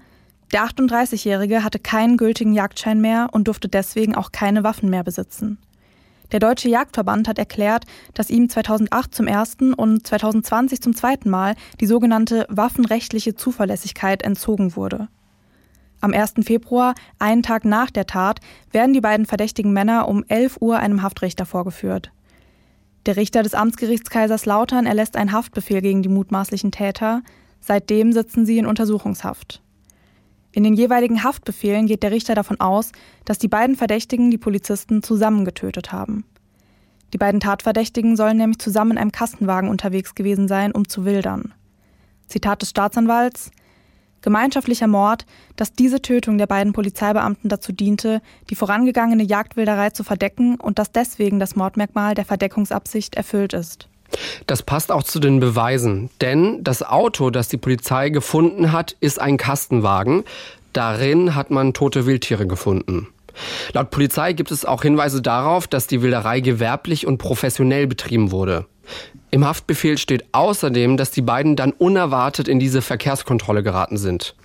[0.51, 5.59] der 38-Jährige hatte keinen gültigen Jagdschein mehr und durfte deswegen auch keine Waffen mehr besitzen.
[6.31, 11.55] Der Deutsche Jagdverband hat erklärt, dass ihm 2008 zum ersten und 2020 zum zweiten Mal
[11.79, 15.07] die sogenannte waffenrechtliche Zuverlässigkeit entzogen wurde.
[16.01, 16.33] Am 1.
[16.41, 18.39] Februar, einen Tag nach der Tat,
[18.71, 22.11] werden die beiden verdächtigen Männer um 11 Uhr einem Haftrichter vorgeführt.
[23.05, 27.21] Der Richter des Amtsgerichts Kaiserslautern erlässt einen Haftbefehl gegen die mutmaßlichen Täter.
[27.59, 29.61] Seitdem sitzen sie in Untersuchungshaft.
[30.51, 32.91] In den jeweiligen Haftbefehlen geht der Richter davon aus,
[33.23, 36.25] dass die beiden Verdächtigen die Polizisten zusammen getötet haben.
[37.13, 41.53] Die beiden Tatverdächtigen sollen nämlich zusammen in einem Kastenwagen unterwegs gewesen sein, um zu wildern.
[42.27, 43.51] Zitat des Staatsanwalts,
[44.21, 50.55] gemeinschaftlicher Mord, dass diese Tötung der beiden Polizeibeamten dazu diente, die vorangegangene Jagdwilderei zu verdecken
[50.55, 53.87] und dass deswegen das Mordmerkmal der Verdeckungsabsicht erfüllt ist.
[54.45, 59.19] Das passt auch zu den Beweisen, denn das Auto, das die Polizei gefunden hat, ist
[59.19, 60.23] ein Kastenwagen.
[60.73, 63.07] Darin hat man tote Wildtiere gefunden.
[63.73, 68.65] Laut Polizei gibt es auch Hinweise darauf, dass die Wilderei gewerblich und professionell betrieben wurde.
[69.29, 74.35] Im Haftbefehl steht außerdem, dass die beiden dann unerwartet in diese Verkehrskontrolle geraten sind.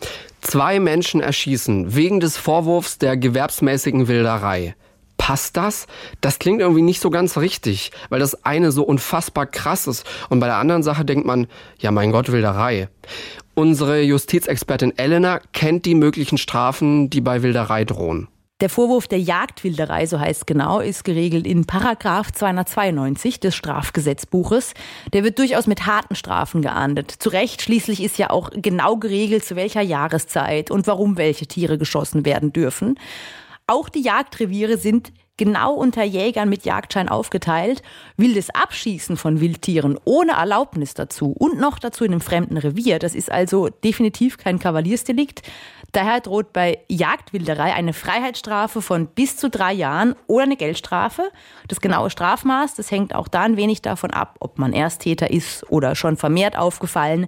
[0.43, 4.77] Zwei Menschen erschießen wegen des Vorwurfs der gewerbsmäßigen Wilderei.
[5.17, 5.87] Passt das?
[6.21, 10.39] Das klingt irgendwie nicht so ganz richtig, weil das eine so unfassbar krass ist und
[10.39, 11.49] bei der anderen Sache denkt man,
[11.81, 12.89] ja mein Gott, Wilderei.
[13.55, 18.29] Unsere Justizexpertin Elena kennt die möglichen Strafen, die bei Wilderei drohen.
[18.63, 24.73] Der Vorwurf der Jagdwilderei, so heißt genau, ist geregelt in Paragraph 292 des Strafgesetzbuches.
[25.13, 27.11] Der wird durchaus mit harten Strafen geahndet.
[27.11, 31.77] Zu Recht, schließlich ist ja auch genau geregelt, zu welcher Jahreszeit und warum welche Tiere
[31.77, 32.99] geschossen werden dürfen.
[33.67, 37.83] Auch die Jagdreviere sind genau unter Jägern mit Jagdschein aufgeteilt.
[38.17, 43.15] Wildes Abschießen von Wildtieren ohne Erlaubnis dazu und noch dazu in einem fremden Revier, das
[43.15, 45.43] ist also definitiv kein Kavaliersdelikt.
[45.93, 51.31] Daher droht bei Jagdwilderei eine Freiheitsstrafe von bis zu drei Jahren oder eine Geldstrafe.
[51.69, 55.71] Das genaue Strafmaß, das hängt auch da ein wenig davon ab, ob man Ersttäter ist
[55.71, 57.27] oder schon vermehrt aufgefallen.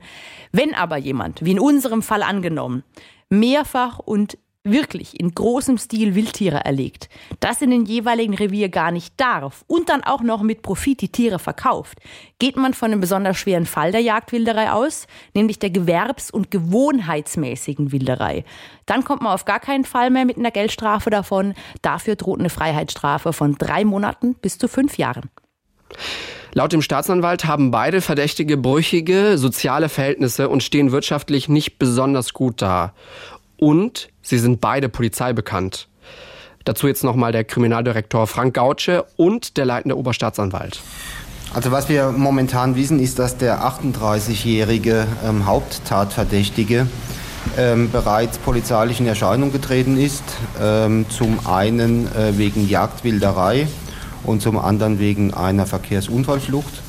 [0.53, 2.85] Wenn aber jemand, wie in unserem Fall angenommen,
[3.31, 4.39] mehrfach und
[4.71, 7.09] wirklich in großem Stil Wildtiere erlegt,
[7.41, 11.09] das in den jeweiligen Revier gar nicht darf und dann auch noch mit Profit die
[11.09, 11.99] Tiere verkauft,
[12.39, 17.93] geht man von einem besonders schweren Fall der Jagdwilderei aus, nämlich der gewerbs- und gewohnheitsmäßigen
[17.93, 18.45] Wilderei.
[18.87, 21.55] Dann kommt man auf gar keinen Fall mehr mit einer Geldstrafe davon.
[21.83, 25.31] Dafür droht eine Freiheitsstrafe von drei Monaten bis zu fünf Jahren.
[26.55, 32.63] Laut dem Staatsanwalt haben beide Verdächtige brüchige soziale Verhältnisse und stehen wirtschaftlich nicht besonders gut
[32.63, 32.95] da.
[33.59, 35.89] Und sie sind beide Polizei bekannt.
[36.65, 40.81] Dazu jetzt nochmal der Kriminaldirektor Frank Gautsche und der leitende Oberstaatsanwalt.
[41.55, 46.87] Also was wir momentan wissen, ist, dass der 38-jährige ähm, Haupttatverdächtige
[47.57, 50.23] ähm, bereits polizeilich in Erscheinung getreten ist.
[50.61, 53.67] Ähm, zum einen äh, wegen Jagdwilderei
[54.25, 56.83] und zum anderen wegen einer Verkehrsunfallflucht.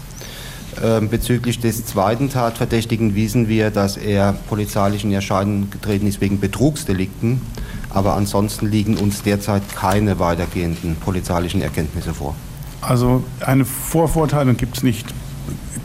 [0.81, 6.39] Ähm, bezüglich des zweiten Tatverdächtigen wissen wir, dass er polizeilich in Erscheinung getreten ist wegen
[6.39, 7.41] Betrugsdelikten.
[7.89, 12.35] Aber ansonsten liegen uns derzeit keine weitergehenden polizeilichen Erkenntnisse vor.
[12.81, 15.07] Also eine Vorverurteilung gibt es nicht.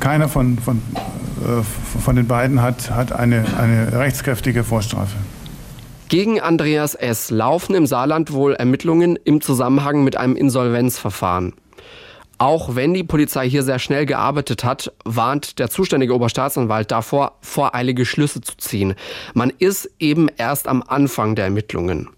[0.00, 0.82] Keiner von, von,
[1.42, 1.62] äh,
[2.00, 5.16] von den beiden hat, hat eine, eine rechtskräftige Vorstrafe.
[6.08, 7.30] Gegen Andreas S.
[7.30, 11.54] laufen im Saarland wohl Ermittlungen im Zusammenhang mit einem Insolvenzverfahren.
[12.38, 18.04] Auch wenn die Polizei hier sehr schnell gearbeitet hat, warnt der zuständige Oberstaatsanwalt davor, voreilige
[18.04, 18.94] Schlüsse zu ziehen.
[19.34, 22.08] Man ist eben erst am Anfang der Ermittlungen.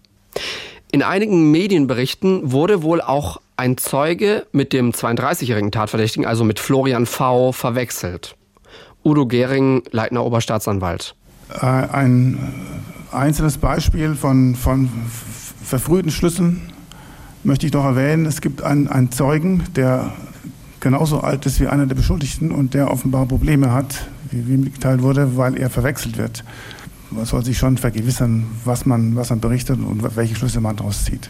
[0.91, 7.05] In einigen Medienberichten wurde wohl auch ein Zeuge mit dem 32-jährigen Tatverdächtigen, also mit Florian
[7.05, 8.35] V., verwechselt.
[9.03, 11.15] Udo Gehring, Leitner Oberstaatsanwalt.
[11.49, 12.39] Äh, ein
[13.11, 14.89] einzelnes Beispiel von, von
[15.63, 16.73] verfrühten Schlüssen
[17.47, 20.13] möchte ich noch erwähnen, es gibt einen, einen Zeugen, der
[20.81, 25.01] genauso alt ist wie einer der Beschuldigten und der offenbar Probleme hat, wie, wie mitgeteilt
[25.01, 26.43] wurde, weil er verwechselt wird.
[27.09, 31.05] Man soll sich schon vergewissern, was man, was man berichtet und welche Schlüsse man daraus
[31.05, 31.29] zieht.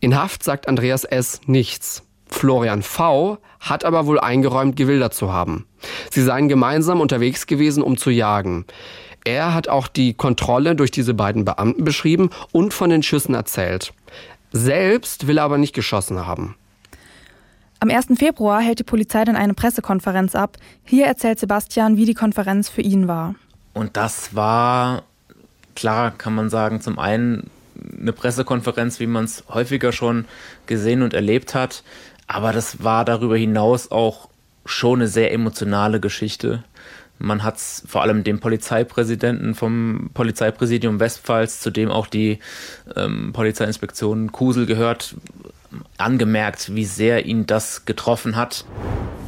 [0.00, 1.40] In Haft sagt Andreas S.
[1.46, 2.02] nichts.
[2.28, 3.38] Florian V.
[3.60, 5.64] hat aber wohl eingeräumt, gewildert zu haben.
[6.10, 8.66] Sie seien gemeinsam unterwegs gewesen, um zu jagen.
[9.24, 13.94] Er hat auch die Kontrolle durch diese beiden Beamten beschrieben und von den Schüssen erzählt.
[14.52, 16.56] Selbst will er aber nicht geschossen haben.
[17.80, 18.18] Am 1.
[18.18, 20.56] Februar hält die Polizei dann eine Pressekonferenz ab.
[20.84, 23.36] Hier erzählt Sebastian, wie die Konferenz für ihn war.
[23.72, 25.04] Und das war,
[25.76, 27.50] klar kann man sagen, zum einen
[28.00, 30.24] eine Pressekonferenz, wie man es häufiger schon
[30.66, 31.84] gesehen und erlebt hat.
[32.26, 34.28] Aber das war darüber hinaus auch
[34.66, 36.64] schon eine sehr emotionale Geschichte.
[37.18, 42.38] Man hat es vor allem dem Polizeipräsidenten vom Polizeipräsidium Westpfalz, zu dem auch die
[42.94, 45.16] ähm, Polizeiinspektion Kusel gehört,
[45.96, 48.64] angemerkt, wie sehr ihn das getroffen hat.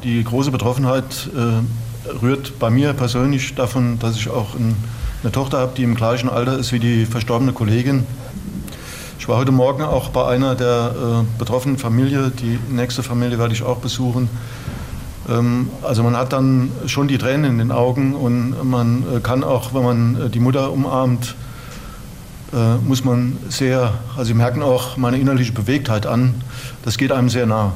[0.03, 4.75] Die große Betroffenheit äh, rührt bei mir persönlich davon, dass ich auch ein,
[5.21, 8.05] eine Tochter habe, die im gleichen Alter ist wie die verstorbene Kollegin.
[9.19, 12.31] Ich war heute Morgen auch bei einer der äh, betroffenen Familie.
[12.31, 14.29] Die nächste Familie werde ich auch besuchen.
[15.31, 19.43] Ähm, also man hat dann schon die Tränen in den Augen und man äh, kann
[19.43, 21.35] auch, wenn man äh, die Mutter umarmt,
[22.53, 26.35] äh, muss man sehr, also Sie merken auch meine innerliche Bewegtheit an.
[26.83, 27.73] Das geht einem sehr nah.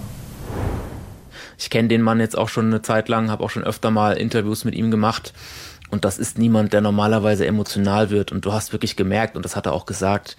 [1.58, 4.18] Ich kenne den Mann jetzt auch schon eine Zeit lang, habe auch schon öfter mal
[4.18, 5.34] Interviews mit ihm gemacht.
[5.90, 8.34] Und das ist niemand, der normalerweise emotional wird.
[8.34, 10.36] Und du hast wirklich gemerkt, und das hat er auch gesagt,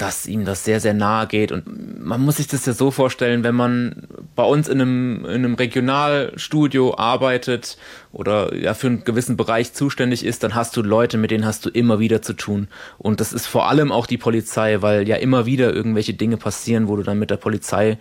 [0.00, 1.52] dass ihm das sehr, sehr nahe geht.
[1.52, 5.44] Und man muss sich das ja so vorstellen, wenn man bei uns in einem, in
[5.44, 7.76] einem Regionalstudio arbeitet
[8.10, 11.66] oder ja für einen gewissen Bereich zuständig ist, dann hast du Leute, mit denen hast
[11.66, 12.68] du immer wieder zu tun.
[12.96, 16.88] Und das ist vor allem auch die Polizei, weil ja immer wieder irgendwelche Dinge passieren,
[16.88, 17.98] wo du dann mit der Polizei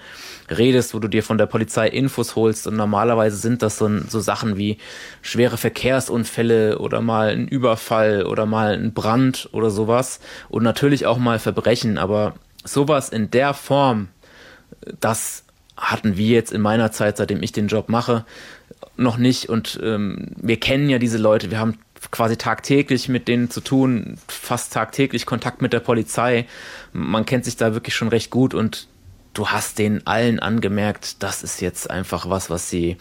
[0.49, 2.65] redest, wo du dir von der Polizei Infos holst.
[2.65, 4.77] Und normalerweise sind das so, so Sachen wie
[5.21, 10.21] schwere Verkehrsunfälle oder mal ein Überfall oder mal ein Brand oder sowas.
[10.47, 11.88] Und natürlich auch mal Verbrechen.
[11.97, 14.10] Aber sowas in der Form,
[14.99, 15.43] das
[15.78, 18.25] hatten wir jetzt in meiner Zeit, seitdem ich den Job mache,
[18.97, 19.49] noch nicht.
[19.49, 21.52] Und ähm, wir kennen ja diese Leute.
[21.52, 21.78] Wir haben
[22.12, 26.47] quasi tagtäglich mit denen zu tun, fast tagtäglich Kontakt mit der Polizei.
[26.93, 28.88] Man kennt sich da wirklich schon recht gut und
[29.34, 32.97] du hast den allen angemerkt, das ist jetzt einfach was, was sie,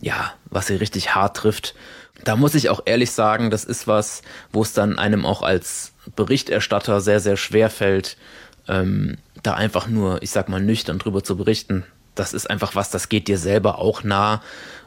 [0.00, 1.74] ja, was sie richtig hart trifft.
[2.24, 5.92] Da muss ich auch ehrlich sagen, das ist was, wo es dann einem auch als
[6.16, 8.16] Berichterstatter sehr, sehr schwer fällt,
[8.68, 11.84] ähm, da einfach nur, ich sag mal, nüchtern drüber zu berichten.
[12.14, 14.42] Das ist einfach was, das geht dir selber auch nah.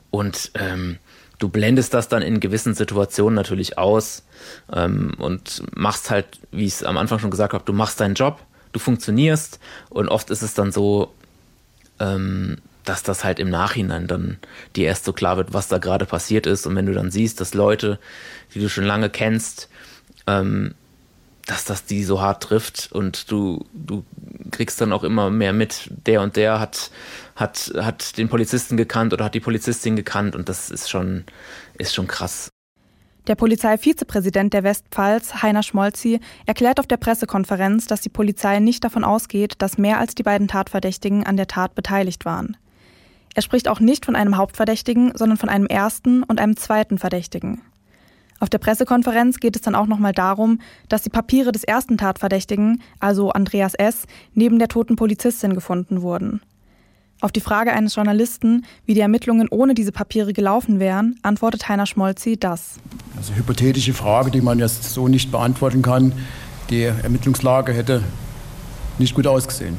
[0.10, 0.98] Und ähm,
[1.40, 4.24] du blendest das dann in gewissen Situationen natürlich aus
[4.74, 8.16] ähm, und machst halt, wie ich es am Anfang schon gesagt habe, du machst deinen
[8.16, 8.40] Job
[8.78, 9.60] du funktionierst.
[9.90, 11.14] Und oft ist es dann so,
[12.00, 14.38] ähm, dass das halt im Nachhinein dann
[14.76, 16.66] dir erst so klar wird, was da gerade passiert ist.
[16.66, 18.00] Und wenn du dann siehst, dass Leute,
[18.54, 19.70] die du schon lange kennst,
[20.26, 20.74] ähm,
[21.48, 24.04] dass das die so hart trifft und du, du
[24.52, 26.92] kriegst dann auch immer mehr mit, der und der hat,
[27.36, 31.24] hat, hat den Polizisten gekannt oder hat die Polizistin gekannt und das ist schon,
[31.78, 32.50] ist schon krass.
[33.28, 39.04] Der Polizeivizepräsident der Westpfalz, Heiner Schmolzi, erklärt auf der Pressekonferenz, dass die Polizei nicht davon
[39.04, 42.56] ausgeht, dass mehr als die beiden Tatverdächtigen an der Tat beteiligt waren.
[43.36, 47.62] Er spricht auch nicht von einem Hauptverdächtigen, sondern von einem ersten und einem zweiten Verdächtigen.
[48.40, 52.82] Auf der Pressekonferenz geht es dann auch nochmal darum, dass die Papiere des ersten Tatverdächtigen,
[53.00, 56.42] also Andreas S., neben der toten Polizistin gefunden wurden.
[57.20, 61.88] Auf die Frage eines Journalisten, wie die Ermittlungen ohne diese Papiere gelaufen wären, antwortet Heiner
[61.88, 62.76] Schmolzi das.
[63.16, 66.14] Also hypothetische Frage, die man jetzt so nicht beantworten kann.
[66.70, 68.04] Die Ermittlungslage hätte
[69.00, 69.78] nicht gut ausgesehen.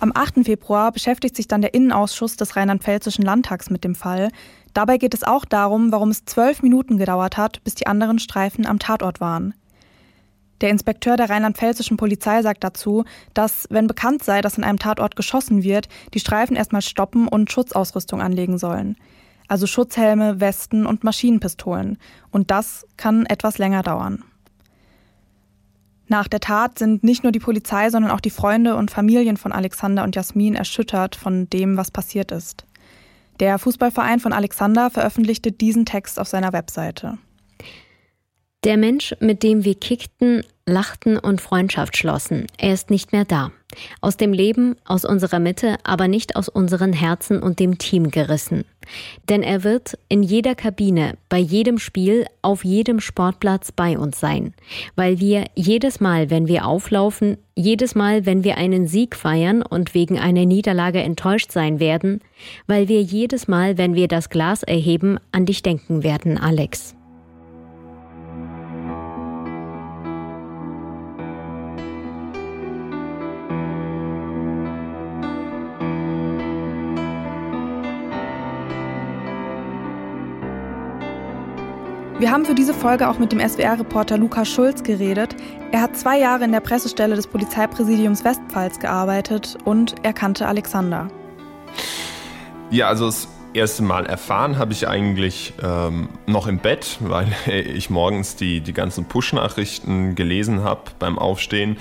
[0.00, 0.44] Am 8.
[0.44, 4.30] Februar beschäftigt sich dann der Innenausschuss des Rheinland-Pfälzischen Landtags mit dem Fall.
[4.74, 8.66] Dabei geht es auch darum, warum es zwölf Minuten gedauert hat, bis die anderen Streifen
[8.66, 9.54] am Tatort waren.
[10.60, 15.16] Der Inspekteur der rheinland-pfälzischen Polizei sagt dazu, dass, wenn bekannt sei, dass an einem Tatort
[15.16, 18.96] geschossen wird, die Streifen erstmal stoppen und Schutzausrüstung anlegen sollen.
[19.48, 21.98] Also Schutzhelme, Westen und Maschinenpistolen.
[22.30, 24.22] Und das kann etwas länger dauern.
[26.06, 29.52] Nach der Tat sind nicht nur die Polizei, sondern auch die Freunde und Familien von
[29.52, 32.66] Alexander und Jasmin erschüttert von dem, was passiert ist.
[33.40, 37.18] Der Fußballverein von Alexander veröffentlichte diesen Text auf seiner Webseite.
[38.64, 43.50] Der Mensch, mit dem wir kickten, lachten und Freundschaft schlossen, er ist nicht mehr da.
[44.00, 48.64] Aus dem Leben, aus unserer Mitte, aber nicht aus unseren Herzen und dem Team gerissen.
[49.28, 54.54] Denn er wird in jeder Kabine, bei jedem Spiel, auf jedem Sportplatz bei uns sein.
[54.96, 59.94] Weil wir jedes Mal, wenn wir auflaufen, jedes Mal, wenn wir einen Sieg feiern und
[59.94, 62.20] wegen einer Niederlage enttäuscht sein werden,
[62.66, 66.94] weil wir jedes Mal, wenn wir das Glas erheben, an dich denken werden, Alex.
[82.20, 85.34] Wir haben für diese Folge auch mit dem SWR-Reporter Lukas Schulz geredet.
[85.72, 91.08] Er hat zwei Jahre in der Pressestelle des Polizeipräsidiums Westpfalz gearbeitet und er kannte Alexander.
[92.70, 97.88] Ja, also das erste Mal erfahren habe ich eigentlich ähm, noch im Bett, weil ich
[97.88, 101.78] morgens die, die ganzen Push-Nachrichten gelesen habe beim Aufstehen.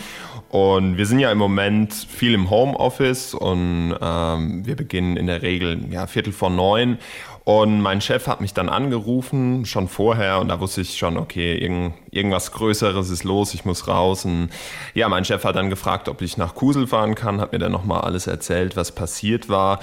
[0.50, 5.44] Und wir sind ja im Moment viel im Homeoffice und ähm, wir beginnen in der
[5.44, 6.98] Regel ja, Viertel vor neun.
[7.44, 11.58] Und mein Chef hat mich dann angerufen, schon vorher, und da wusste ich schon, okay,
[11.58, 14.26] irgend, irgendwas Größeres ist los, ich muss raus.
[14.26, 14.50] Und
[14.94, 17.72] ja, mein Chef hat dann gefragt, ob ich nach Kusel fahren kann, hat mir dann
[17.72, 19.80] nochmal alles erzählt, was passiert war.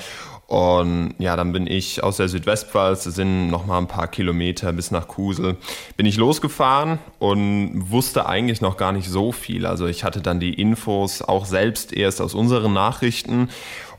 [0.46, 4.92] Und ja, dann bin ich aus der Südwestpfalz, das sind nochmal ein paar Kilometer bis
[4.92, 5.56] nach Kusel,
[5.96, 9.66] bin ich losgefahren und wusste eigentlich noch gar nicht so viel.
[9.66, 13.48] Also ich hatte dann die Infos auch selbst erst aus unseren Nachrichten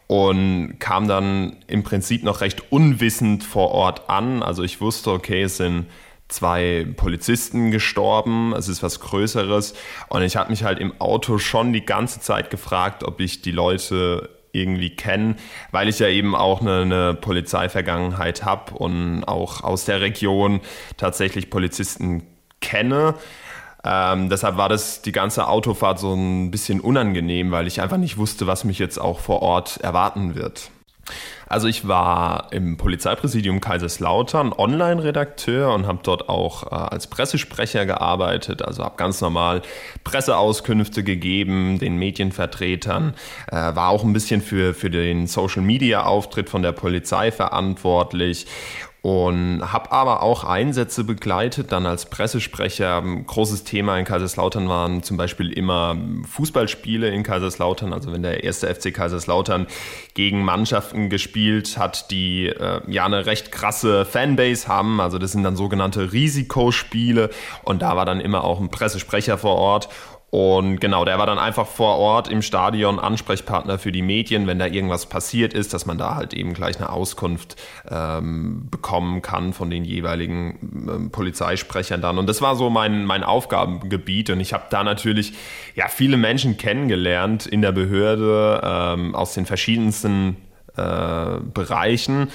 [0.07, 4.41] und kam dann im Prinzip noch recht unwissend vor Ort an.
[4.41, 5.87] Also ich wusste, okay, es sind
[6.29, 9.73] zwei Polizisten gestorben, es ist was Größeres
[10.09, 13.51] und ich habe mich halt im Auto schon die ganze Zeit gefragt, ob ich die
[13.51, 15.35] Leute irgendwie kennen,
[15.71, 20.61] weil ich ja eben auch eine, eine Polizeivergangenheit habe und auch aus der Region
[20.97, 22.23] tatsächlich Polizisten
[22.59, 23.13] kenne.
[23.89, 28.17] Ähm, deshalb war das die ganze Autofahrt so ein bisschen unangenehm, weil ich einfach nicht
[28.17, 30.71] wusste, was mich jetzt auch vor Ort erwarten wird.
[31.47, 38.61] Also ich war im Polizeipräsidium Kaiserslautern Online-Redakteur und habe dort auch äh, als Pressesprecher gearbeitet.
[38.61, 39.61] Also habe ganz normal
[40.03, 43.13] Presseauskünfte gegeben, den Medienvertretern,
[43.49, 48.47] äh, war auch ein bisschen für, für den Social-Media-Auftritt von der Polizei verantwortlich
[49.01, 53.01] und habe aber auch Einsätze begleitet, dann als Pressesprecher.
[53.25, 55.95] Großes Thema in Kaiserslautern waren zum Beispiel immer
[56.29, 57.93] Fußballspiele in Kaiserslautern.
[57.93, 59.67] Also wenn der erste FC Kaiserslautern
[60.13, 64.99] gegen Mannschaften gespielt hat, die äh, ja eine recht krasse Fanbase haben.
[64.99, 67.29] Also das sind dann sogenannte Risikospiele
[67.63, 69.89] und da war dann immer auch ein Pressesprecher vor Ort
[70.29, 74.59] und genau, der war dann einfach vor Ort im Stadion Ansprechpartner für die Medien, wenn
[74.59, 77.55] da irgendwas passiert ist, dass man da halt eben gleich eine Auskunft
[77.89, 82.17] ähm, bekommen kann von den jeweiligen ähm, Polizeisprechern dann.
[82.17, 84.29] Und das war so mein, mein Aufgabengebiet.
[84.29, 85.31] Und ich habe da natürlich
[85.75, 90.35] ja viele Menschen kennengelernt in der Behörde ähm, aus den verschiedensten
[90.75, 92.31] äh, Bereichen.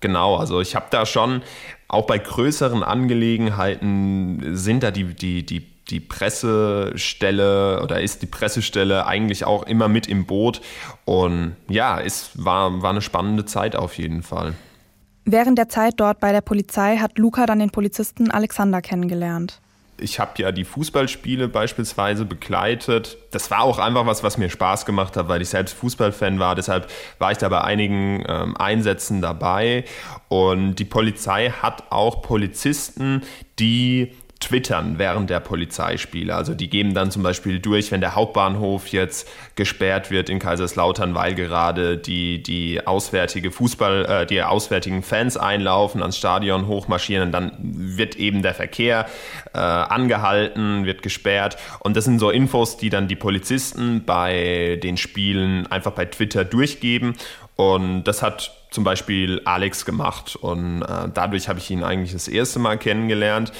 [0.00, 1.40] Genau, also ich habe da schon
[1.88, 9.06] auch bei größeren Angelegenheiten sind da die, die, die die Pressestelle oder ist die Pressestelle
[9.06, 10.60] eigentlich auch immer mit im Boot.
[11.04, 14.54] Und ja, es war, war eine spannende Zeit auf jeden Fall.
[15.24, 19.60] Während der Zeit dort bei der Polizei hat Luca dann den Polizisten Alexander kennengelernt.
[20.02, 23.18] Ich habe ja die Fußballspiele beispielsweise begleitet.
[23.32, 26.54] Das war auch einfach was, was mir Spaß gemacht hat, weil ich selbst Fußballfan war.
[26.54, 29.84] Deshalb war ich da bei einigen ähm, Einsätzen dabei.
[30.28, 33.22] Und die Polizei hat auch Polizisten,
[33.58, 36.34] die twittern während der Polizeispiele.
[36.34, 41.14] Also die geben dann zum Beispiel durch, wenn der Hauptbahnhof jetzt gesperrt wird in Kaiserslautern,
[41.14, 47.52] weil gerade die, die auswärtige Fußball, äh, die auswärtigen Fans einlaufen, ans Stadion hochmarschieren, dann
[47.60, 49.06] wird eben der Verkehr
[49.52, 51.58] äh, angehalten, wird gesperrt.
[51.80, 56.46] Und das sind so Infos, die dann die Polizisten bei den Spielen einfach bei Twitter
[56.46, 57.14] durchgeben.
[57.56, 62.28] Und das hat zum Beispiel Alex gemacht und äh, dadurch habe ich ihn eigentlich das
[62.28, 63.52] erste Mal kennengelernt.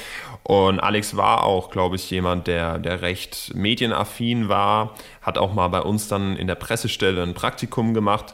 [0.43, 5.67] Und Alex war auch, glaube ich, jemand, der, der recht medienaffin war, hat auch mal
[5.67, 8.33] bei uns dann in der Pressestelle ein Praktikum gemacht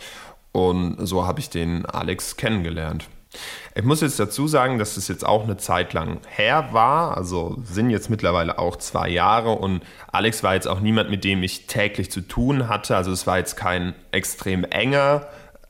[0.51, 3.07] und so habe ich den Alex kennengelernt.
[3.75, 7.57] Ich muss jetzt dazu sagen, dass es jetzt auch eine Zeit lang her war, also
[7.63, 11.67] sind jetzt mittlerweile auch zwei Jahre und Alex war jetzt auch niemand, mit dem ich
[11.67, 15.27] täglich zu tun hatte, also es war jetzt kein extrem enger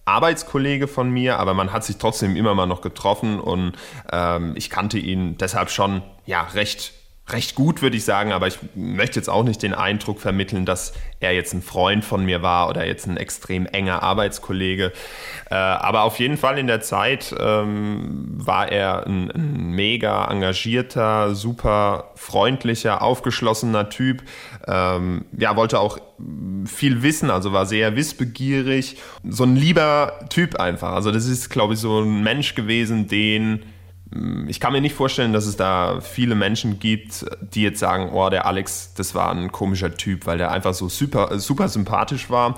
[0.07, 3.73] Arbeitskollege von mir, aber man hat sich trotzdem immer mal noch getroffen und
[4.11, 6.93] ähm, ich kannte ihn deshalb schon ja recht
[7.29, 10.93] recht gut, würde ich sagen, aber ich möchte jetzt auch nicht den Eindruck vermitteln, dass
[11.19, 14.93] er jetzt ein Freund von mir war oder jetzt ein extrem enger Arbeitskollege.
[15.49, 21.35] Äh, aber auf jeden Fall in der Zeit ähm, war er ein, ein, mega engagierter,
[21.35, 24.23] super freundlicher, aufgeschlossener Typ.
[24.65, 25.97] Ähm, ja, wollte auch
[26.65, 28.97] viel wissen, also war sehr wissbegierig.
[29.27, 30.93] So ein lieber Typ einfach.
[30.93, 33.63] Also das ist, glaube ich, so ein Mensch gewesen, den
[34.47, 38.29] ich kann mir nicht vorstellen, dass es da viele Menschen gibt, die jetzt sagen, oh,
[38.29, 42.55] der Alex, das war ein komischer Typ, weil der einfach so super, super sympathisch war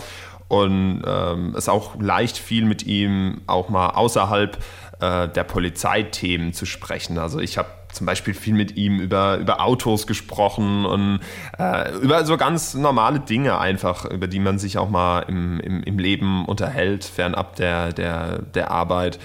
[0.47, 4.57] und ähm, es auch leicht fiel mit ihm auch mal außerhalb
[4.99, 7.17] äh, der Polizeithemen zu sprechen.
[7.17, 11.19] Also ich habe zum Beispiel viel mit ihm über, über Autos gesprochen und
[11.57, 15.83] äh, über so ganz normale Dinge einfach, über die man sich auch mal im, im,
[15.83, 19.19] im Leben unterhält, fernab der, der, der Arbeit.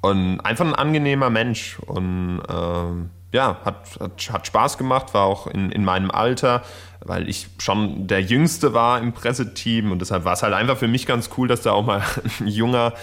[0.00, 1.78] Und einfach ein angenehmer Mensch.
[1.80, 6.62] Und äh, ja, hat, hat, hat, Spaß gemacht, war auch in, in meinem Alter,
[7.00, 9.92] weil ich schon der Jüngste war im Presseteam.
[9.92, 12.02] Und deshalb war es halt einfach für mich ganz cool, dass da auch mal
[12.40, 12.94] ein junger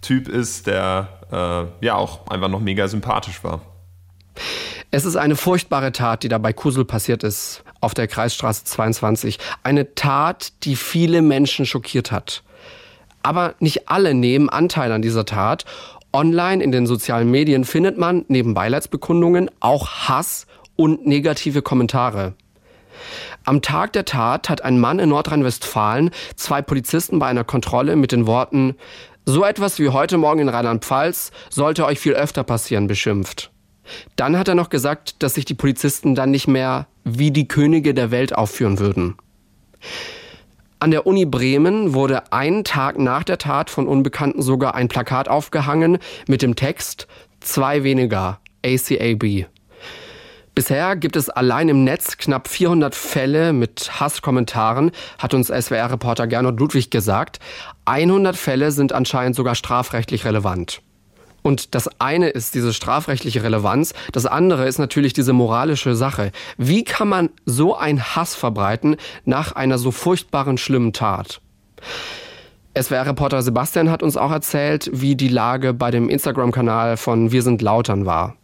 [0.00, 3.60] Typ ist, der äh, ja auch einfach noch mega sympathisch war.
[4.90, 9.38] Es ist eine furchtbare Tat, die da bei Kusel passiert ist, auf der Kreisstraße 22.
[9.62, 12.44] Eine Tat, die viele Menschen schockiert hat.
[13.22, 15.64] Aber nicht alle nehmen Anteil an dieser Tat
[16.14, 20.46] Online in den sozialen Medien findet man neben Beileidsbekundungen auch Hass
[20.76, 22.34] und negative Kommentare.
[23.44, 28.12] Am Tag der Tat hat ein Mann in Nordrhein-Westfalen zwei Polizisten bei einer Kontrolle mit
[28.12, 28.76] den Worten
[29.26, 33.50] So etwas wie heute Morgen in Rheinland-Pfalz sollte euch viel öfter passieren beschimpft.
[34.16, 37.92] Dann hat er noch gesagt, dass sich die Polizisten dann nicht mehr wie die Könige
[37.92, 39.16] der Welt aufführen würden.
[40.84, 45.30] An der Uni Bremen wurde einen Tag nach der Tat von Unbekannten sogar ein Plakat
[45.30, 45.96] aufgehangen
[46.28, 47.08] mit dem Text
[47.40, 49.46] Zwei weniger, ACAB.
[50.54, 56.60] Bisher gibt es allein im Netz knapp 400 Fälle mit Hasskommentaren, hat uns SWR-Reporter Gernot
[56.60, 57.38] Ludwig gesagt.
[57.86, 60.82] 100 Fälle sind anscheinend sogar strafrechtlich relevant.
[61.46, 66.32] Und das eine ist diese strafrechtliche Relevanz, das andere ist natürlich diese moralische Sache.
[66.56, 71.42] Wie kann man so einen Hass verbreiten nach einer so furchtbaren, schlimmen Tat?
[72.74, 77.60] SWR-Reporter Sebastian hat uns auch erzählt, wie die Lage bei dem Instagram-Kanal von Wir sind
[77.60, 78.36] Lautern war.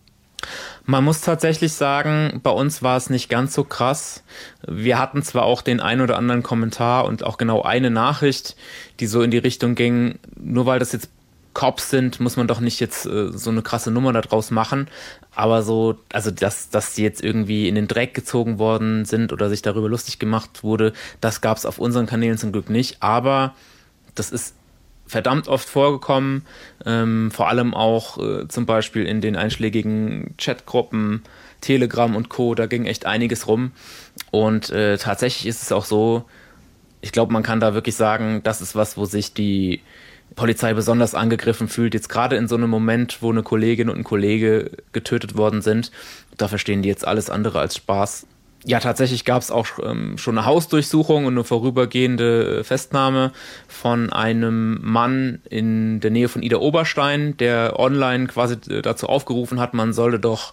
[0.84, 4.24] Man muss tatsächlich sagen, bei uns war es nicht ganz so krass.
[4.66, 8.56] Wir hatten zwar auch den ein oder anderen Kommentar und auch genau eine Nachricht,
[9.00, 11.08] die so in die Richtung ging, nur weil das jetzt
[11.52, 14.88] Cops sind, muss man doch nicht jetzt äh, so eine krasse Nummer daraus machen.
[15.34, 19.48] Aber so, also dass, dass die jetzt irgendwie in den Dreck gezogen worden sind oder
[19.48, 23.02] sich darüber lustig gemacht wurde, das gab es auf unseren Kanälen zum Glück nicht.
[23.02, 23.54] Aber
[24.14, 24.54] das ist
[25.06, 26.46] verdammt oft vorgekommen,
[26.86, 31.22] ähm, vor allem auch äh, zum Beispiel in den einschlägigen Chatgruppen,
[31.60, 32.54] Telegram und Co.
[32.54, 33.72] Da ging echt einiges rum.
[34.30, 36.26] Und äh, tatsächlich ist es auch so,
[37.00, 39.80] ich glaube, man kann da wirklich sagen, das ist was, wo sich die
[40.40, 41.92] Polizei besonders angegriffen fühlt.
[41.92, 45.92] Jetzt gerade in so einem Moment, wo eine Kollegin und ein Kollege getötet worden sind,
[46.38, 48.26] da verstehen die jetzt alles andere als Spaß
[48.64, 53.32] ja, tatsächlich gab es auch ähm, schon eine Hausdurchsuchung und eine vorübergehende Festnahme
[53.68, 59.60] von einem Mann in der Nähe von Ida Oberstein, der online quasi äh, dazu aufgerufen
[59.60, 60.52] hat, man solle doch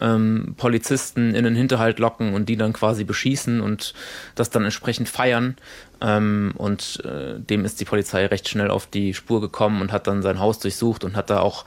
[0.00, 3.92] ähm, Polizisten in den Hinterhalt locken und die dann quasi beschießen und
[4.36, 5.56] das dann entsprechend feiern.
[6.00, 10.06] Ähm, und äh, dem ist die Polizei recht schnell auf die Spur gekommen und hat
[10.06, 11.64] dann sein Haus durchsucht und hat da auch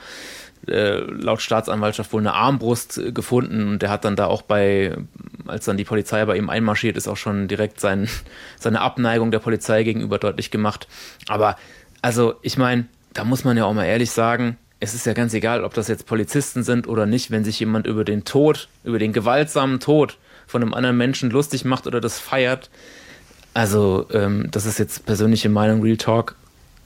[0.67, 4.95] äh, laut Staatsanwaltschaft wohl eine Armbrust äh, gefunden und der hat dann da auch bei,
[5.47, 8.07] als dann die Polizei bei ihm einmarschiert ist, auch schon direkt sein,
[8.59, 10.87] seine Abneigung der Polizei gegenüber deutlich gemacht.
[11.27, 11.55] Aber
[12.01, 15.33] also ich meine, da muss man ja auch mal ehrlich sagen, es ist ja ganz
[15.33, 18.97] egal, ob das jetzt Polizisten sind oder nicht, wenn sich jemand über den Tod, über
[18.97, 22.69] den gewaltsamen Tod von einem anderen Menschen lustig macht oder das feiert.
[23.53, 26.35] Also, ähm, das ist jetzt persönliche Meinung, Real Talk.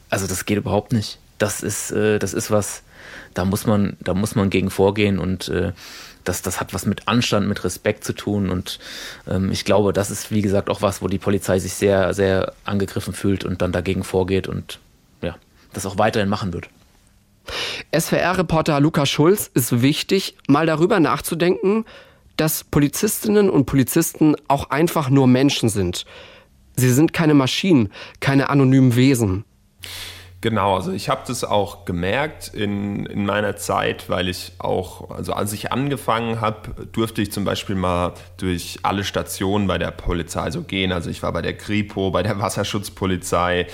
[0.09, 1.19] Also, das geht überhaupt nicht.
[1.37, 2.83] Das ist, äh, das ist was,
[3.35, 5.73] da muss man, da muss man gegen vorgehen und äh,
[6.23, 8.49] das, das hat was mit Anstand, mit Respekt zu tun.
[8.49, 8.79] Und
[9.29, 12.53] ähm, ich glaube, das ist, wie gesagt, auch was, wo die Polizei sich sehr, sehr
[12.63, 14.79] angegriffen fühlt und dann dagegen vorgeht und
[15.21, 15.35] ja,
[15.73, 16.69] das auch weiterhin machen wird.
[17.95, 21.85] SWR-Reporter Lukas Schulz ist wichtig, mal darüber nachzudenken,
[22.37, 26.05] dass Polizistinnen und Polizisten auch einfach nur Menschen sind.
[26.75, 29.45] Sie sind keine Maschinen, keine anonymen Wesen.
[30.45, 35.33] Genau, also ich habe das auch gemerkt in, in meiner Zeit, weil ich auch, also
[35.33, 40.51] als ich angefangen habe, durfte ich zum Beispiel mal durch alle Stationen bei der Polizei
[40.51, 40.91] so gehen.
[40.91, 43.65] Also ich war bei der Kripo, bei der Wasserschutzpolizei,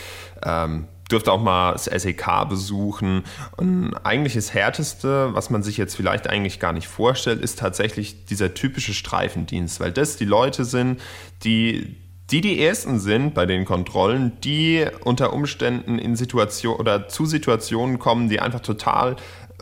[0.46, 3.26] ähm, durfte auch mal das SEK besuchen.
[3.58, 8.28] Und eigentlich das Härteste, was man sich jetzt vielleicht eigentlich gar nicht vorstellt, ist tatsächlich
[8.28, 11.02] dieser typische Streifendienst, weil das die Leute sind,
[11.44, 11.98] die
[12.32, 18.00] die die ersten sind bei den Kontrollen, die unter Umständen in Situationen oder zu Situationen
[18.00, 19.18] kommen, die einfach total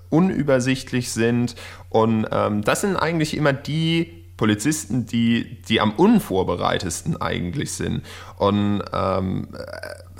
[0.10, 1.56] unübersichtlich sind.
[1.90, 8.04] Und ähm, das sind eigentlich immer die Polizisten, die, die am unvorbereitesten eigentlich sind.
[8.38, 9.50] Und ähm,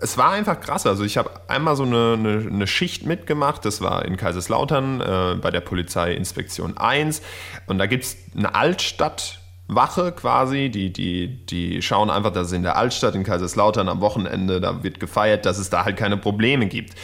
[0.02, 0.86] es war einfach krass.
[0.86, 5.36] Also ich habe einmal so eine, eine, eine, Schicht mitgemacht, das war in Kaiserslautern äh,
[5.42, 7.22] bei der Polizeiinspektion 1.
[7.68, 9.39] Und da gibt es eine Altstadt
[9.70, 14.60] Wache quasi, die, die, die schauen einfach, dass in der Altstadt in Kaiserslautern am Wochenende,
[14.60, 16.96] da wird gefeiert, dass es da halt keine Probleme gibt.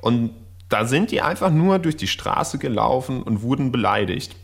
[0.00, 0.30] Und
[0.68, 4.36] da sind die einfach nur durch die Straße gelaufen und wurden beleidigt.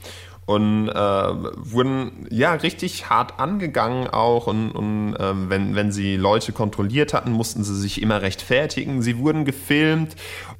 [0.45, 4.49] Und äh, wurden ja richtig hart angegangen auch.
[4.49, 9.03] Und, und äh, wenn, wenn sie Leute kontrolliert hatten, mussten sie sich immer rechtfertigen.
[9.03, 10.16] Sie wurden gefilmt.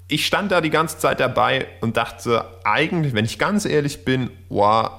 [0.07, 4.31] Ich stand da die ganze Zeit dabei und dachte, eigentlich, wenn ich ganz ehrlich bin,
[4.51, 4.91] wow,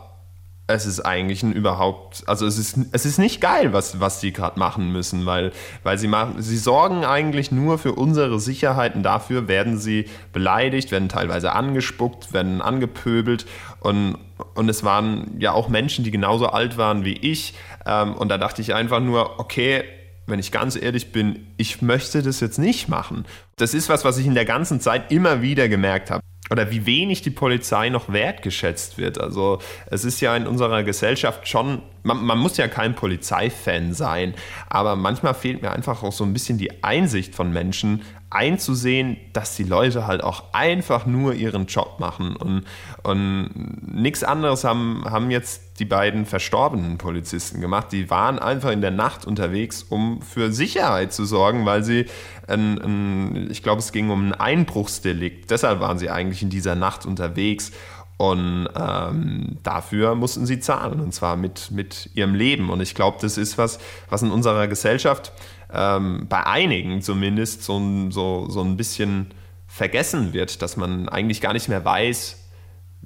[0.70, 4.32] es ist eigentlich ein überhaupt, also es ist, es ist nicht geil, was, was die
[4.32, 5.52] gerade machen müssen, weil,
[5.82, 9.02] weil sie machen, sie sorgen eigentlich nur für unsere Sicherheiten.
[9.02, 13.48] Dafür werden sie beleidigt, werden teilweise angespuckt, werden angepöbelt
[13.80, 14.18] und,
[14.54, 17.56] und es waren ja auch Menschen, die genauso alt waren wie ich.
[17.88, 19.84] Ähm, und da dachte ich einfach nur, okay,
[20.28, 23.26] wenn ich ganz ehrlich bin, ich möchte das jetzt nicht machen.
[23.56, 26.86] Das ist was, was ich in der ganzen Zeit immer wieder gemerkt habe oder wie
[26.86, 29.20] wenig die Polizei noch wertgeschätzt wird.
[29.20, 34.34] Also es ist ja in unserer Gesellschaft schon, man, man, muss ja kein Polizeifan sein,
[34.70, 39.56] aber manchmal fehlt mir einfach auch so ein bisschen die Einsicht von Menschen, einzusehen, dass
[39.56, 42.36] die Leute halt auch einfach nur ihren Job machen.
[42.36, 42.64] Und,
[43.02, 43.50] und
[43.82, 47.88] nichts anderes haben, haben jetzt die beiden verstorbenen Polizisten gemacht.
[47.92, 52.06] Die waren einfach in der Nacht unterwegs, um für Sicherheit zu sorgen, weil sie,
[52.48, 55.50] ein, ein, ich glaube, es ging um ein Einbruchsdelikt.
[55.50, 57.72] Deshalb waren sie eigentlich in dieser Nacht unterwegs.
[58.20, 62.70] Und ähm, dafür mussten sie zahlen, und zwar mit, mit ihrem Leben.
[62.70, 65.32] Und ich glaube, das ist was, was in unserer Gesellschaft
[65.74, 69.28] ähm, bei einigen zumindest so, so, so ein bisschen
[69.68, 72.40] vergessen wird, dass man eigentlich gar nicht mehr weiß,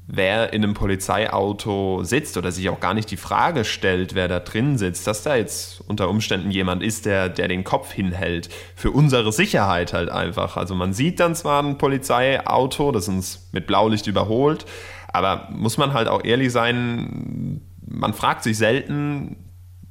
[0.07, 4.39] wer in einem Polizeiauto sitzt oder sich auch gar nicht die Frage stellt, wer da
[4.39, 8.49] drin sitzt, dass da jetzt unter Umständen jemand ist, der, der den Kopf hinhält.
[8.75, 10.57] Für unsere Sicherheit halt einfach.
[10.57, 14.65] Also man sieht dann zwar ein Polizeiauto, das uns mit Blaulicht überholt,
[15.13, 19.37] aber muss man halt auch ehrlich sein, man fragt sich selten,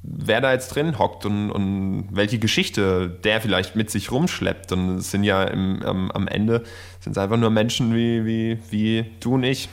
[0.02, 4.72] wer da jetzt drin hockt und, und welche Geschichte der vielleicht mit sich rumschleppt.
[4.72, 6.64] Und es sind ja im, am, am Ende
[7.00, 9.68] sind es einfach nur Menschen wie, wie, wie du und ich.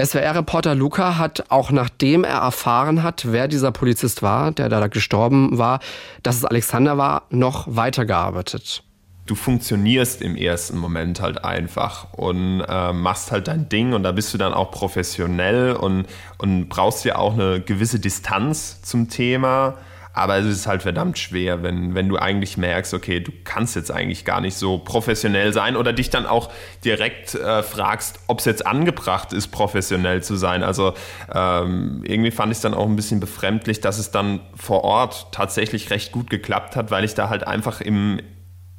[0.00, 5.58] SWR-Reporter Luca hat auch nachdem er erfahren hat, wer dieser Polizist war, der da gestorben
[5.58, 5.80] war,
[6.22, 8.84] dass es Alexander war, noch weitergearbeitet.
[9.26, 14.12] Du funktionierst im ersten Moment halt einfach und äh, machst halt dein Ding und da
[14.12, 16.06] bist du dann auch professionell und,
[16.38, 19.78] und brauchst ja auch eine gewisse Distanz zum Thema
[20.12, 23.92] aber es ist halt verdammt schwer, wenn, wenn du eigentlich merkst, okay, du kannst jetzt
[23.92, 26.50] eigentlich gar nicht so professionell sein oder dich dann auch
[26.84, 30.64] direkt äh, fragst, ob es jetzt angebracht ist, professionell zu sein.
[30.64, 30.94] Also
[31.32, 35.28] ähm, irgendwie fand ich es dann auch ein bisschen befremdlich, dass es dann vor Ort
[35.32, 38.20] tatsächlich recht gut geklappt hat, weil ich da halt einfach im,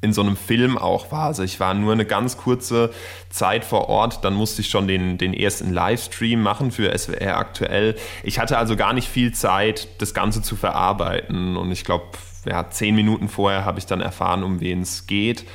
[0.02, 1.26] in so einem Film auch war.
[1.26, 2.90] Also ich war nur eine ganz kurze
[3.30, 7.94] Zeit vor Ort, dann musste ich schon den, den ersten Livestream machen für SWR aktuell.
[8.24, 11.56] Ich hatte also gar nicht viel Zeit, das Ganze zu verarbeiten.
[11.56, 12.04] Und ich glaube,
[12.44, 15.46] ja, zehn Minuten vorher habe ich dann erfahren, um wen es geht.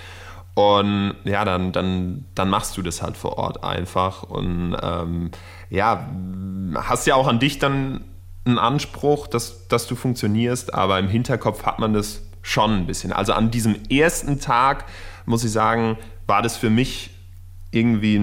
[0.55, 4.23] Und ja, dann, dann, dann machst du das halt vor Ort einfach.
[4.23, 5.31] Und ähm,
[5.69, 6.09] ja,
[6.73, 8.05] hast ja auch an dich dann
[8.45, 13.11] einen Anspruch, dass, dass du funktionierst, aber im Hinterkopf hat man das schon ein bisschen.
[13.11, 14.85] Also an diesem ersten Tag,
[15.25, 17.11] muss ich sagen, war das für mich
[17.71, 18.21] irgendwie,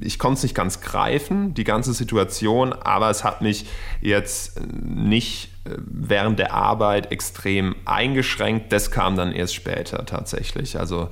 [0.00, 3.66] ich konnte es nicht ganz greifen, die ganze Situation, aber es hat mich
[4.00, 8.72] jetzt nicht äh, während der Arbeit extrem eingeschränkt.
[8.72, 10.78] Das kam dann erst später tatsächlich.
[10.78, 11.10] Also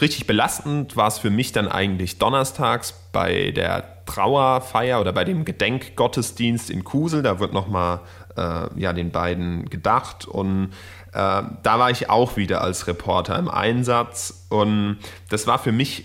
[0.00, 5.44] richtig belastend war es für mich dann eigentlich donnerstags bei der Trauerfeier oder bei dem
[5.44, 7.22] Gedenkgottesdienst in Kusel.
[7.22, 8.00] Da wird nochmal
[8.36, 10.70] äh, ja, den beiden gedacht und
[11.16, 14.98] da war ich auch wieder als Reporter im Einsatz und
[15.30, 16.04] das war für mich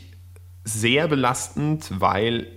[0.64, 2.48] sehr belastend, weil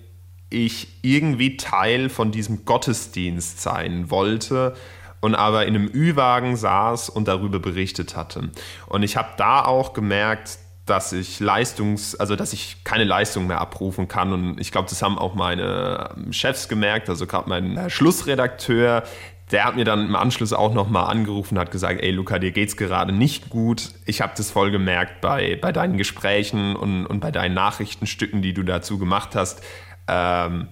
[0.51, 4.75] ich irgendwie Teil von diesem Gottesdienst sein wollte
[5.21, 8.51] und aber in einem Ü-Wagen saß und darüber berichtet hatte.
[8.87, 13.61] Und ich habe da auch gemerkt, dass ich Leistungs, also dass ich keine Leistung mehr
[13.61, 14.33] abrufen kann.
[14.33, 19.03] Und ich glaube, das haben auch meine Chefs gemerkt, also gerade mein Schlussredakteur,
[19.51, 22.51] der hat mir dann im Anschluss auch nochmal angerufen und hat gesagt, ey Luca, dir
[22.51, 23.91] geht's gerade nicht gut.
[24.07, 28.55] Ich habe das voll gemerkt bei, bei deinen Gesprächen und, und bei deinen Nachrichtenstücken, die
[28.55, 29.63] du dazu gemacht hast.
[30.09, 30.69] Ähm,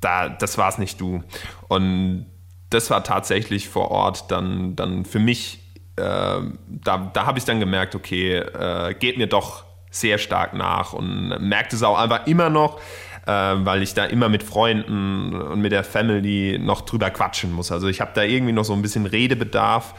[0.00, 1.22] da, das war es nicht du.
[1.68, 2.26] Und
[2.70, 5.60] das war tatsächlich vor Ort dann, dann für mich,
[5.96, 10.92] äh, da, da habe ich dann gemerkt, okay, äh, geht mir doch sehr stark nach
[10.92, 12.80] und merkte es auch einfach immer noch,
[13.28, 17.70] äh, weil ich da immer mit Freunden und mit der Family noch drüber quatschen muss.
[17.70, 19.94] Also ich habe da irgendwie noch so ein bisschen Redebedarf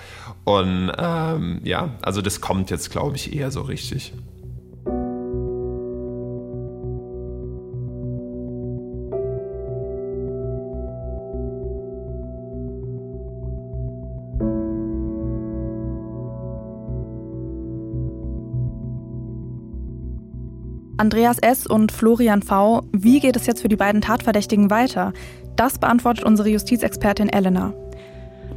[0.45, 4.13] und ähm, ja, also das kommt jetzt, glaube ich, eher so richtig.
[21.00, 21.66] Andreas S.
[21.66, 22.82] und Florian V.
[22.91, 25.14] Wie geht es jetzt für die beiden Tatverdächtigen weiter?
[25.56, 27.74] Das beantwortet unsere Justizexpertin Elena.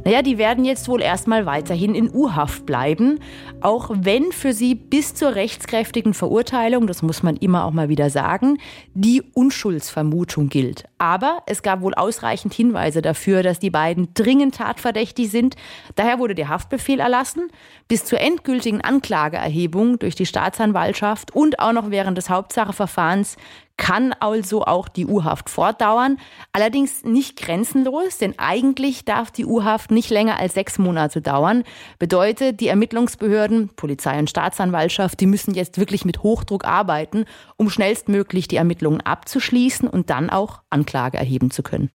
[0.05, 3.19] Naja, die werden jetzt wohl erstmal weiterhin in U-Haft bleiben,
[3.61, 8.09] auch wenn für sie bis zur rechtskräftigen Verurteilung, das muss man immer auch mal wieder
[8.09, 8.57] sagen,
[8.93, 10.83] die Unschuldsvermutung gilt.
[10.97, 15.55] Aber es gab wohl ausreichend Hinweise dafür, dass die beiden dringend tatverdächtig sind.
[15.95, 17.49] Daher wurde der Haftbefehl erlassen.
[17.87, 23.37] Bis zur endgültigen Anklageerhebung durch die Staatsanwaltschaft und auch noch während des Hauptsacheverfahrens
[23.77, 26.17] kann also auch die U-Haft fortdauern,
[26.51, 31.63] allerdings nicht grenzenlos, denn eigentlich darf die U-Haft nicht länger als sechs Monate dauern.
[31.99, 37.25] Bedeutet, die Ermittlungsbehörden, Polizei und Staatsanwaltschaft, die müssen jetzt wirklich mit Hochdruck arbeiten,
[37.57, 41.89] um schnellstmöglich die Ermittlungen abzuschließen und dann auch Anklage erheben zu können.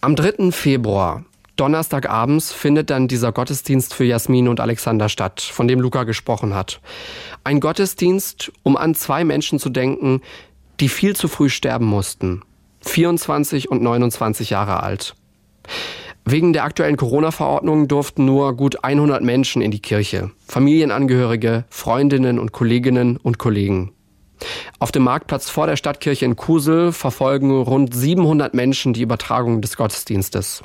[0.00, 0.50] Am 3.
[0.50, 1.24] Februar
[1.60, 6.80] Donnerstagabends findet dann dieser Gottesdienst für Jasmin und Alexander statt, von dem Luca gesprochen hat.
[7.44, 10.22] Ein Gottesdienst, um an zwei Menschen zu denken,
[10.80, 12.40] die viel zu früh sterben mussten.
[12.86, 15.14] 24 und 29 Jahre alt.
[16.24, 20.30] Wegen der aktuellen Corona-Verordnung durften nur gut 100 Menschen in die Kirche.
[20.46, 23.92] Familienangehörige, Freundinnen und Kolleginnen und Kollegen.
[24.78, 29.76] Auf dem Marktplatz vor der Stadtkirche in Kusel verfolgen rund 700 Menschen die Übertragung des
[29.76, 30.62] Gottesdienstes.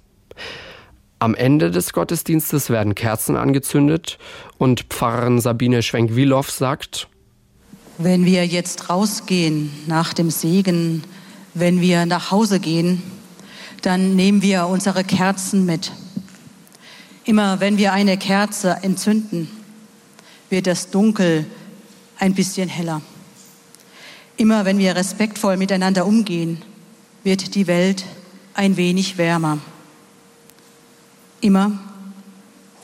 [1.19, 4.17] Am Ende des Gottesdienstes werden Kerzen angezündet
[4.57, 7.07] und Pfarrerin Sabine Schwenk-Wilow sagt,
[7.97, 11.03] Wenn wir jetzt rausgehen nach dem Segen,
[11.53, 13.01] wenn wir nach Hause gehen,
[13.81, 15.93] dann nehmen wir unsere Kerzen mit.
[17.23, 19.49] Immer wenn wir eine Kerze entzünden,
[20.49, 21.45] wird das Dunkel
[22.19, 23.01] ein bisschen heller.
[24.37, 26.61] Immer wenn wir respektvoll miteinander umgehen,
[27.23, 28.03] wird die Welt
[28.53, 29.59] ein wenig wärmer.
[31.41, 31.71] Immer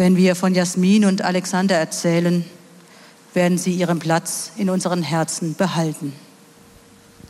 [0.02, 2.44] wenn wir von Jasmin und Alexander erzählen,
[3.36, 6.14] werden sie ihren Platz in unseren Herzen behalten.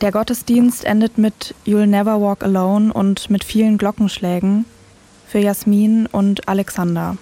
[0.00, 4.64] Der Gottesdienst endet mit You'll Never Walk Alone und mit vielen Glockenschlägen
[5.28, 7.18] für Jasmin und Alexander.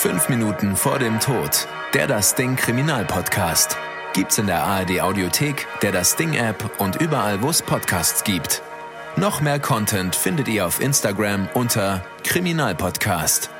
[0.00, 1.68] Fünf Minuten vor dem Tod.
[1.92, 3.76] Der Das Ding Kriminalpodcast.
[4.14, 8.62] Gibt's in der ARD Audiothek, der Das Ding App und überall, wo es Podcasts gibt.
[9.16, 13.50] Noch mehr Content findet ihr auf Instagram unter Kriminalpodcast.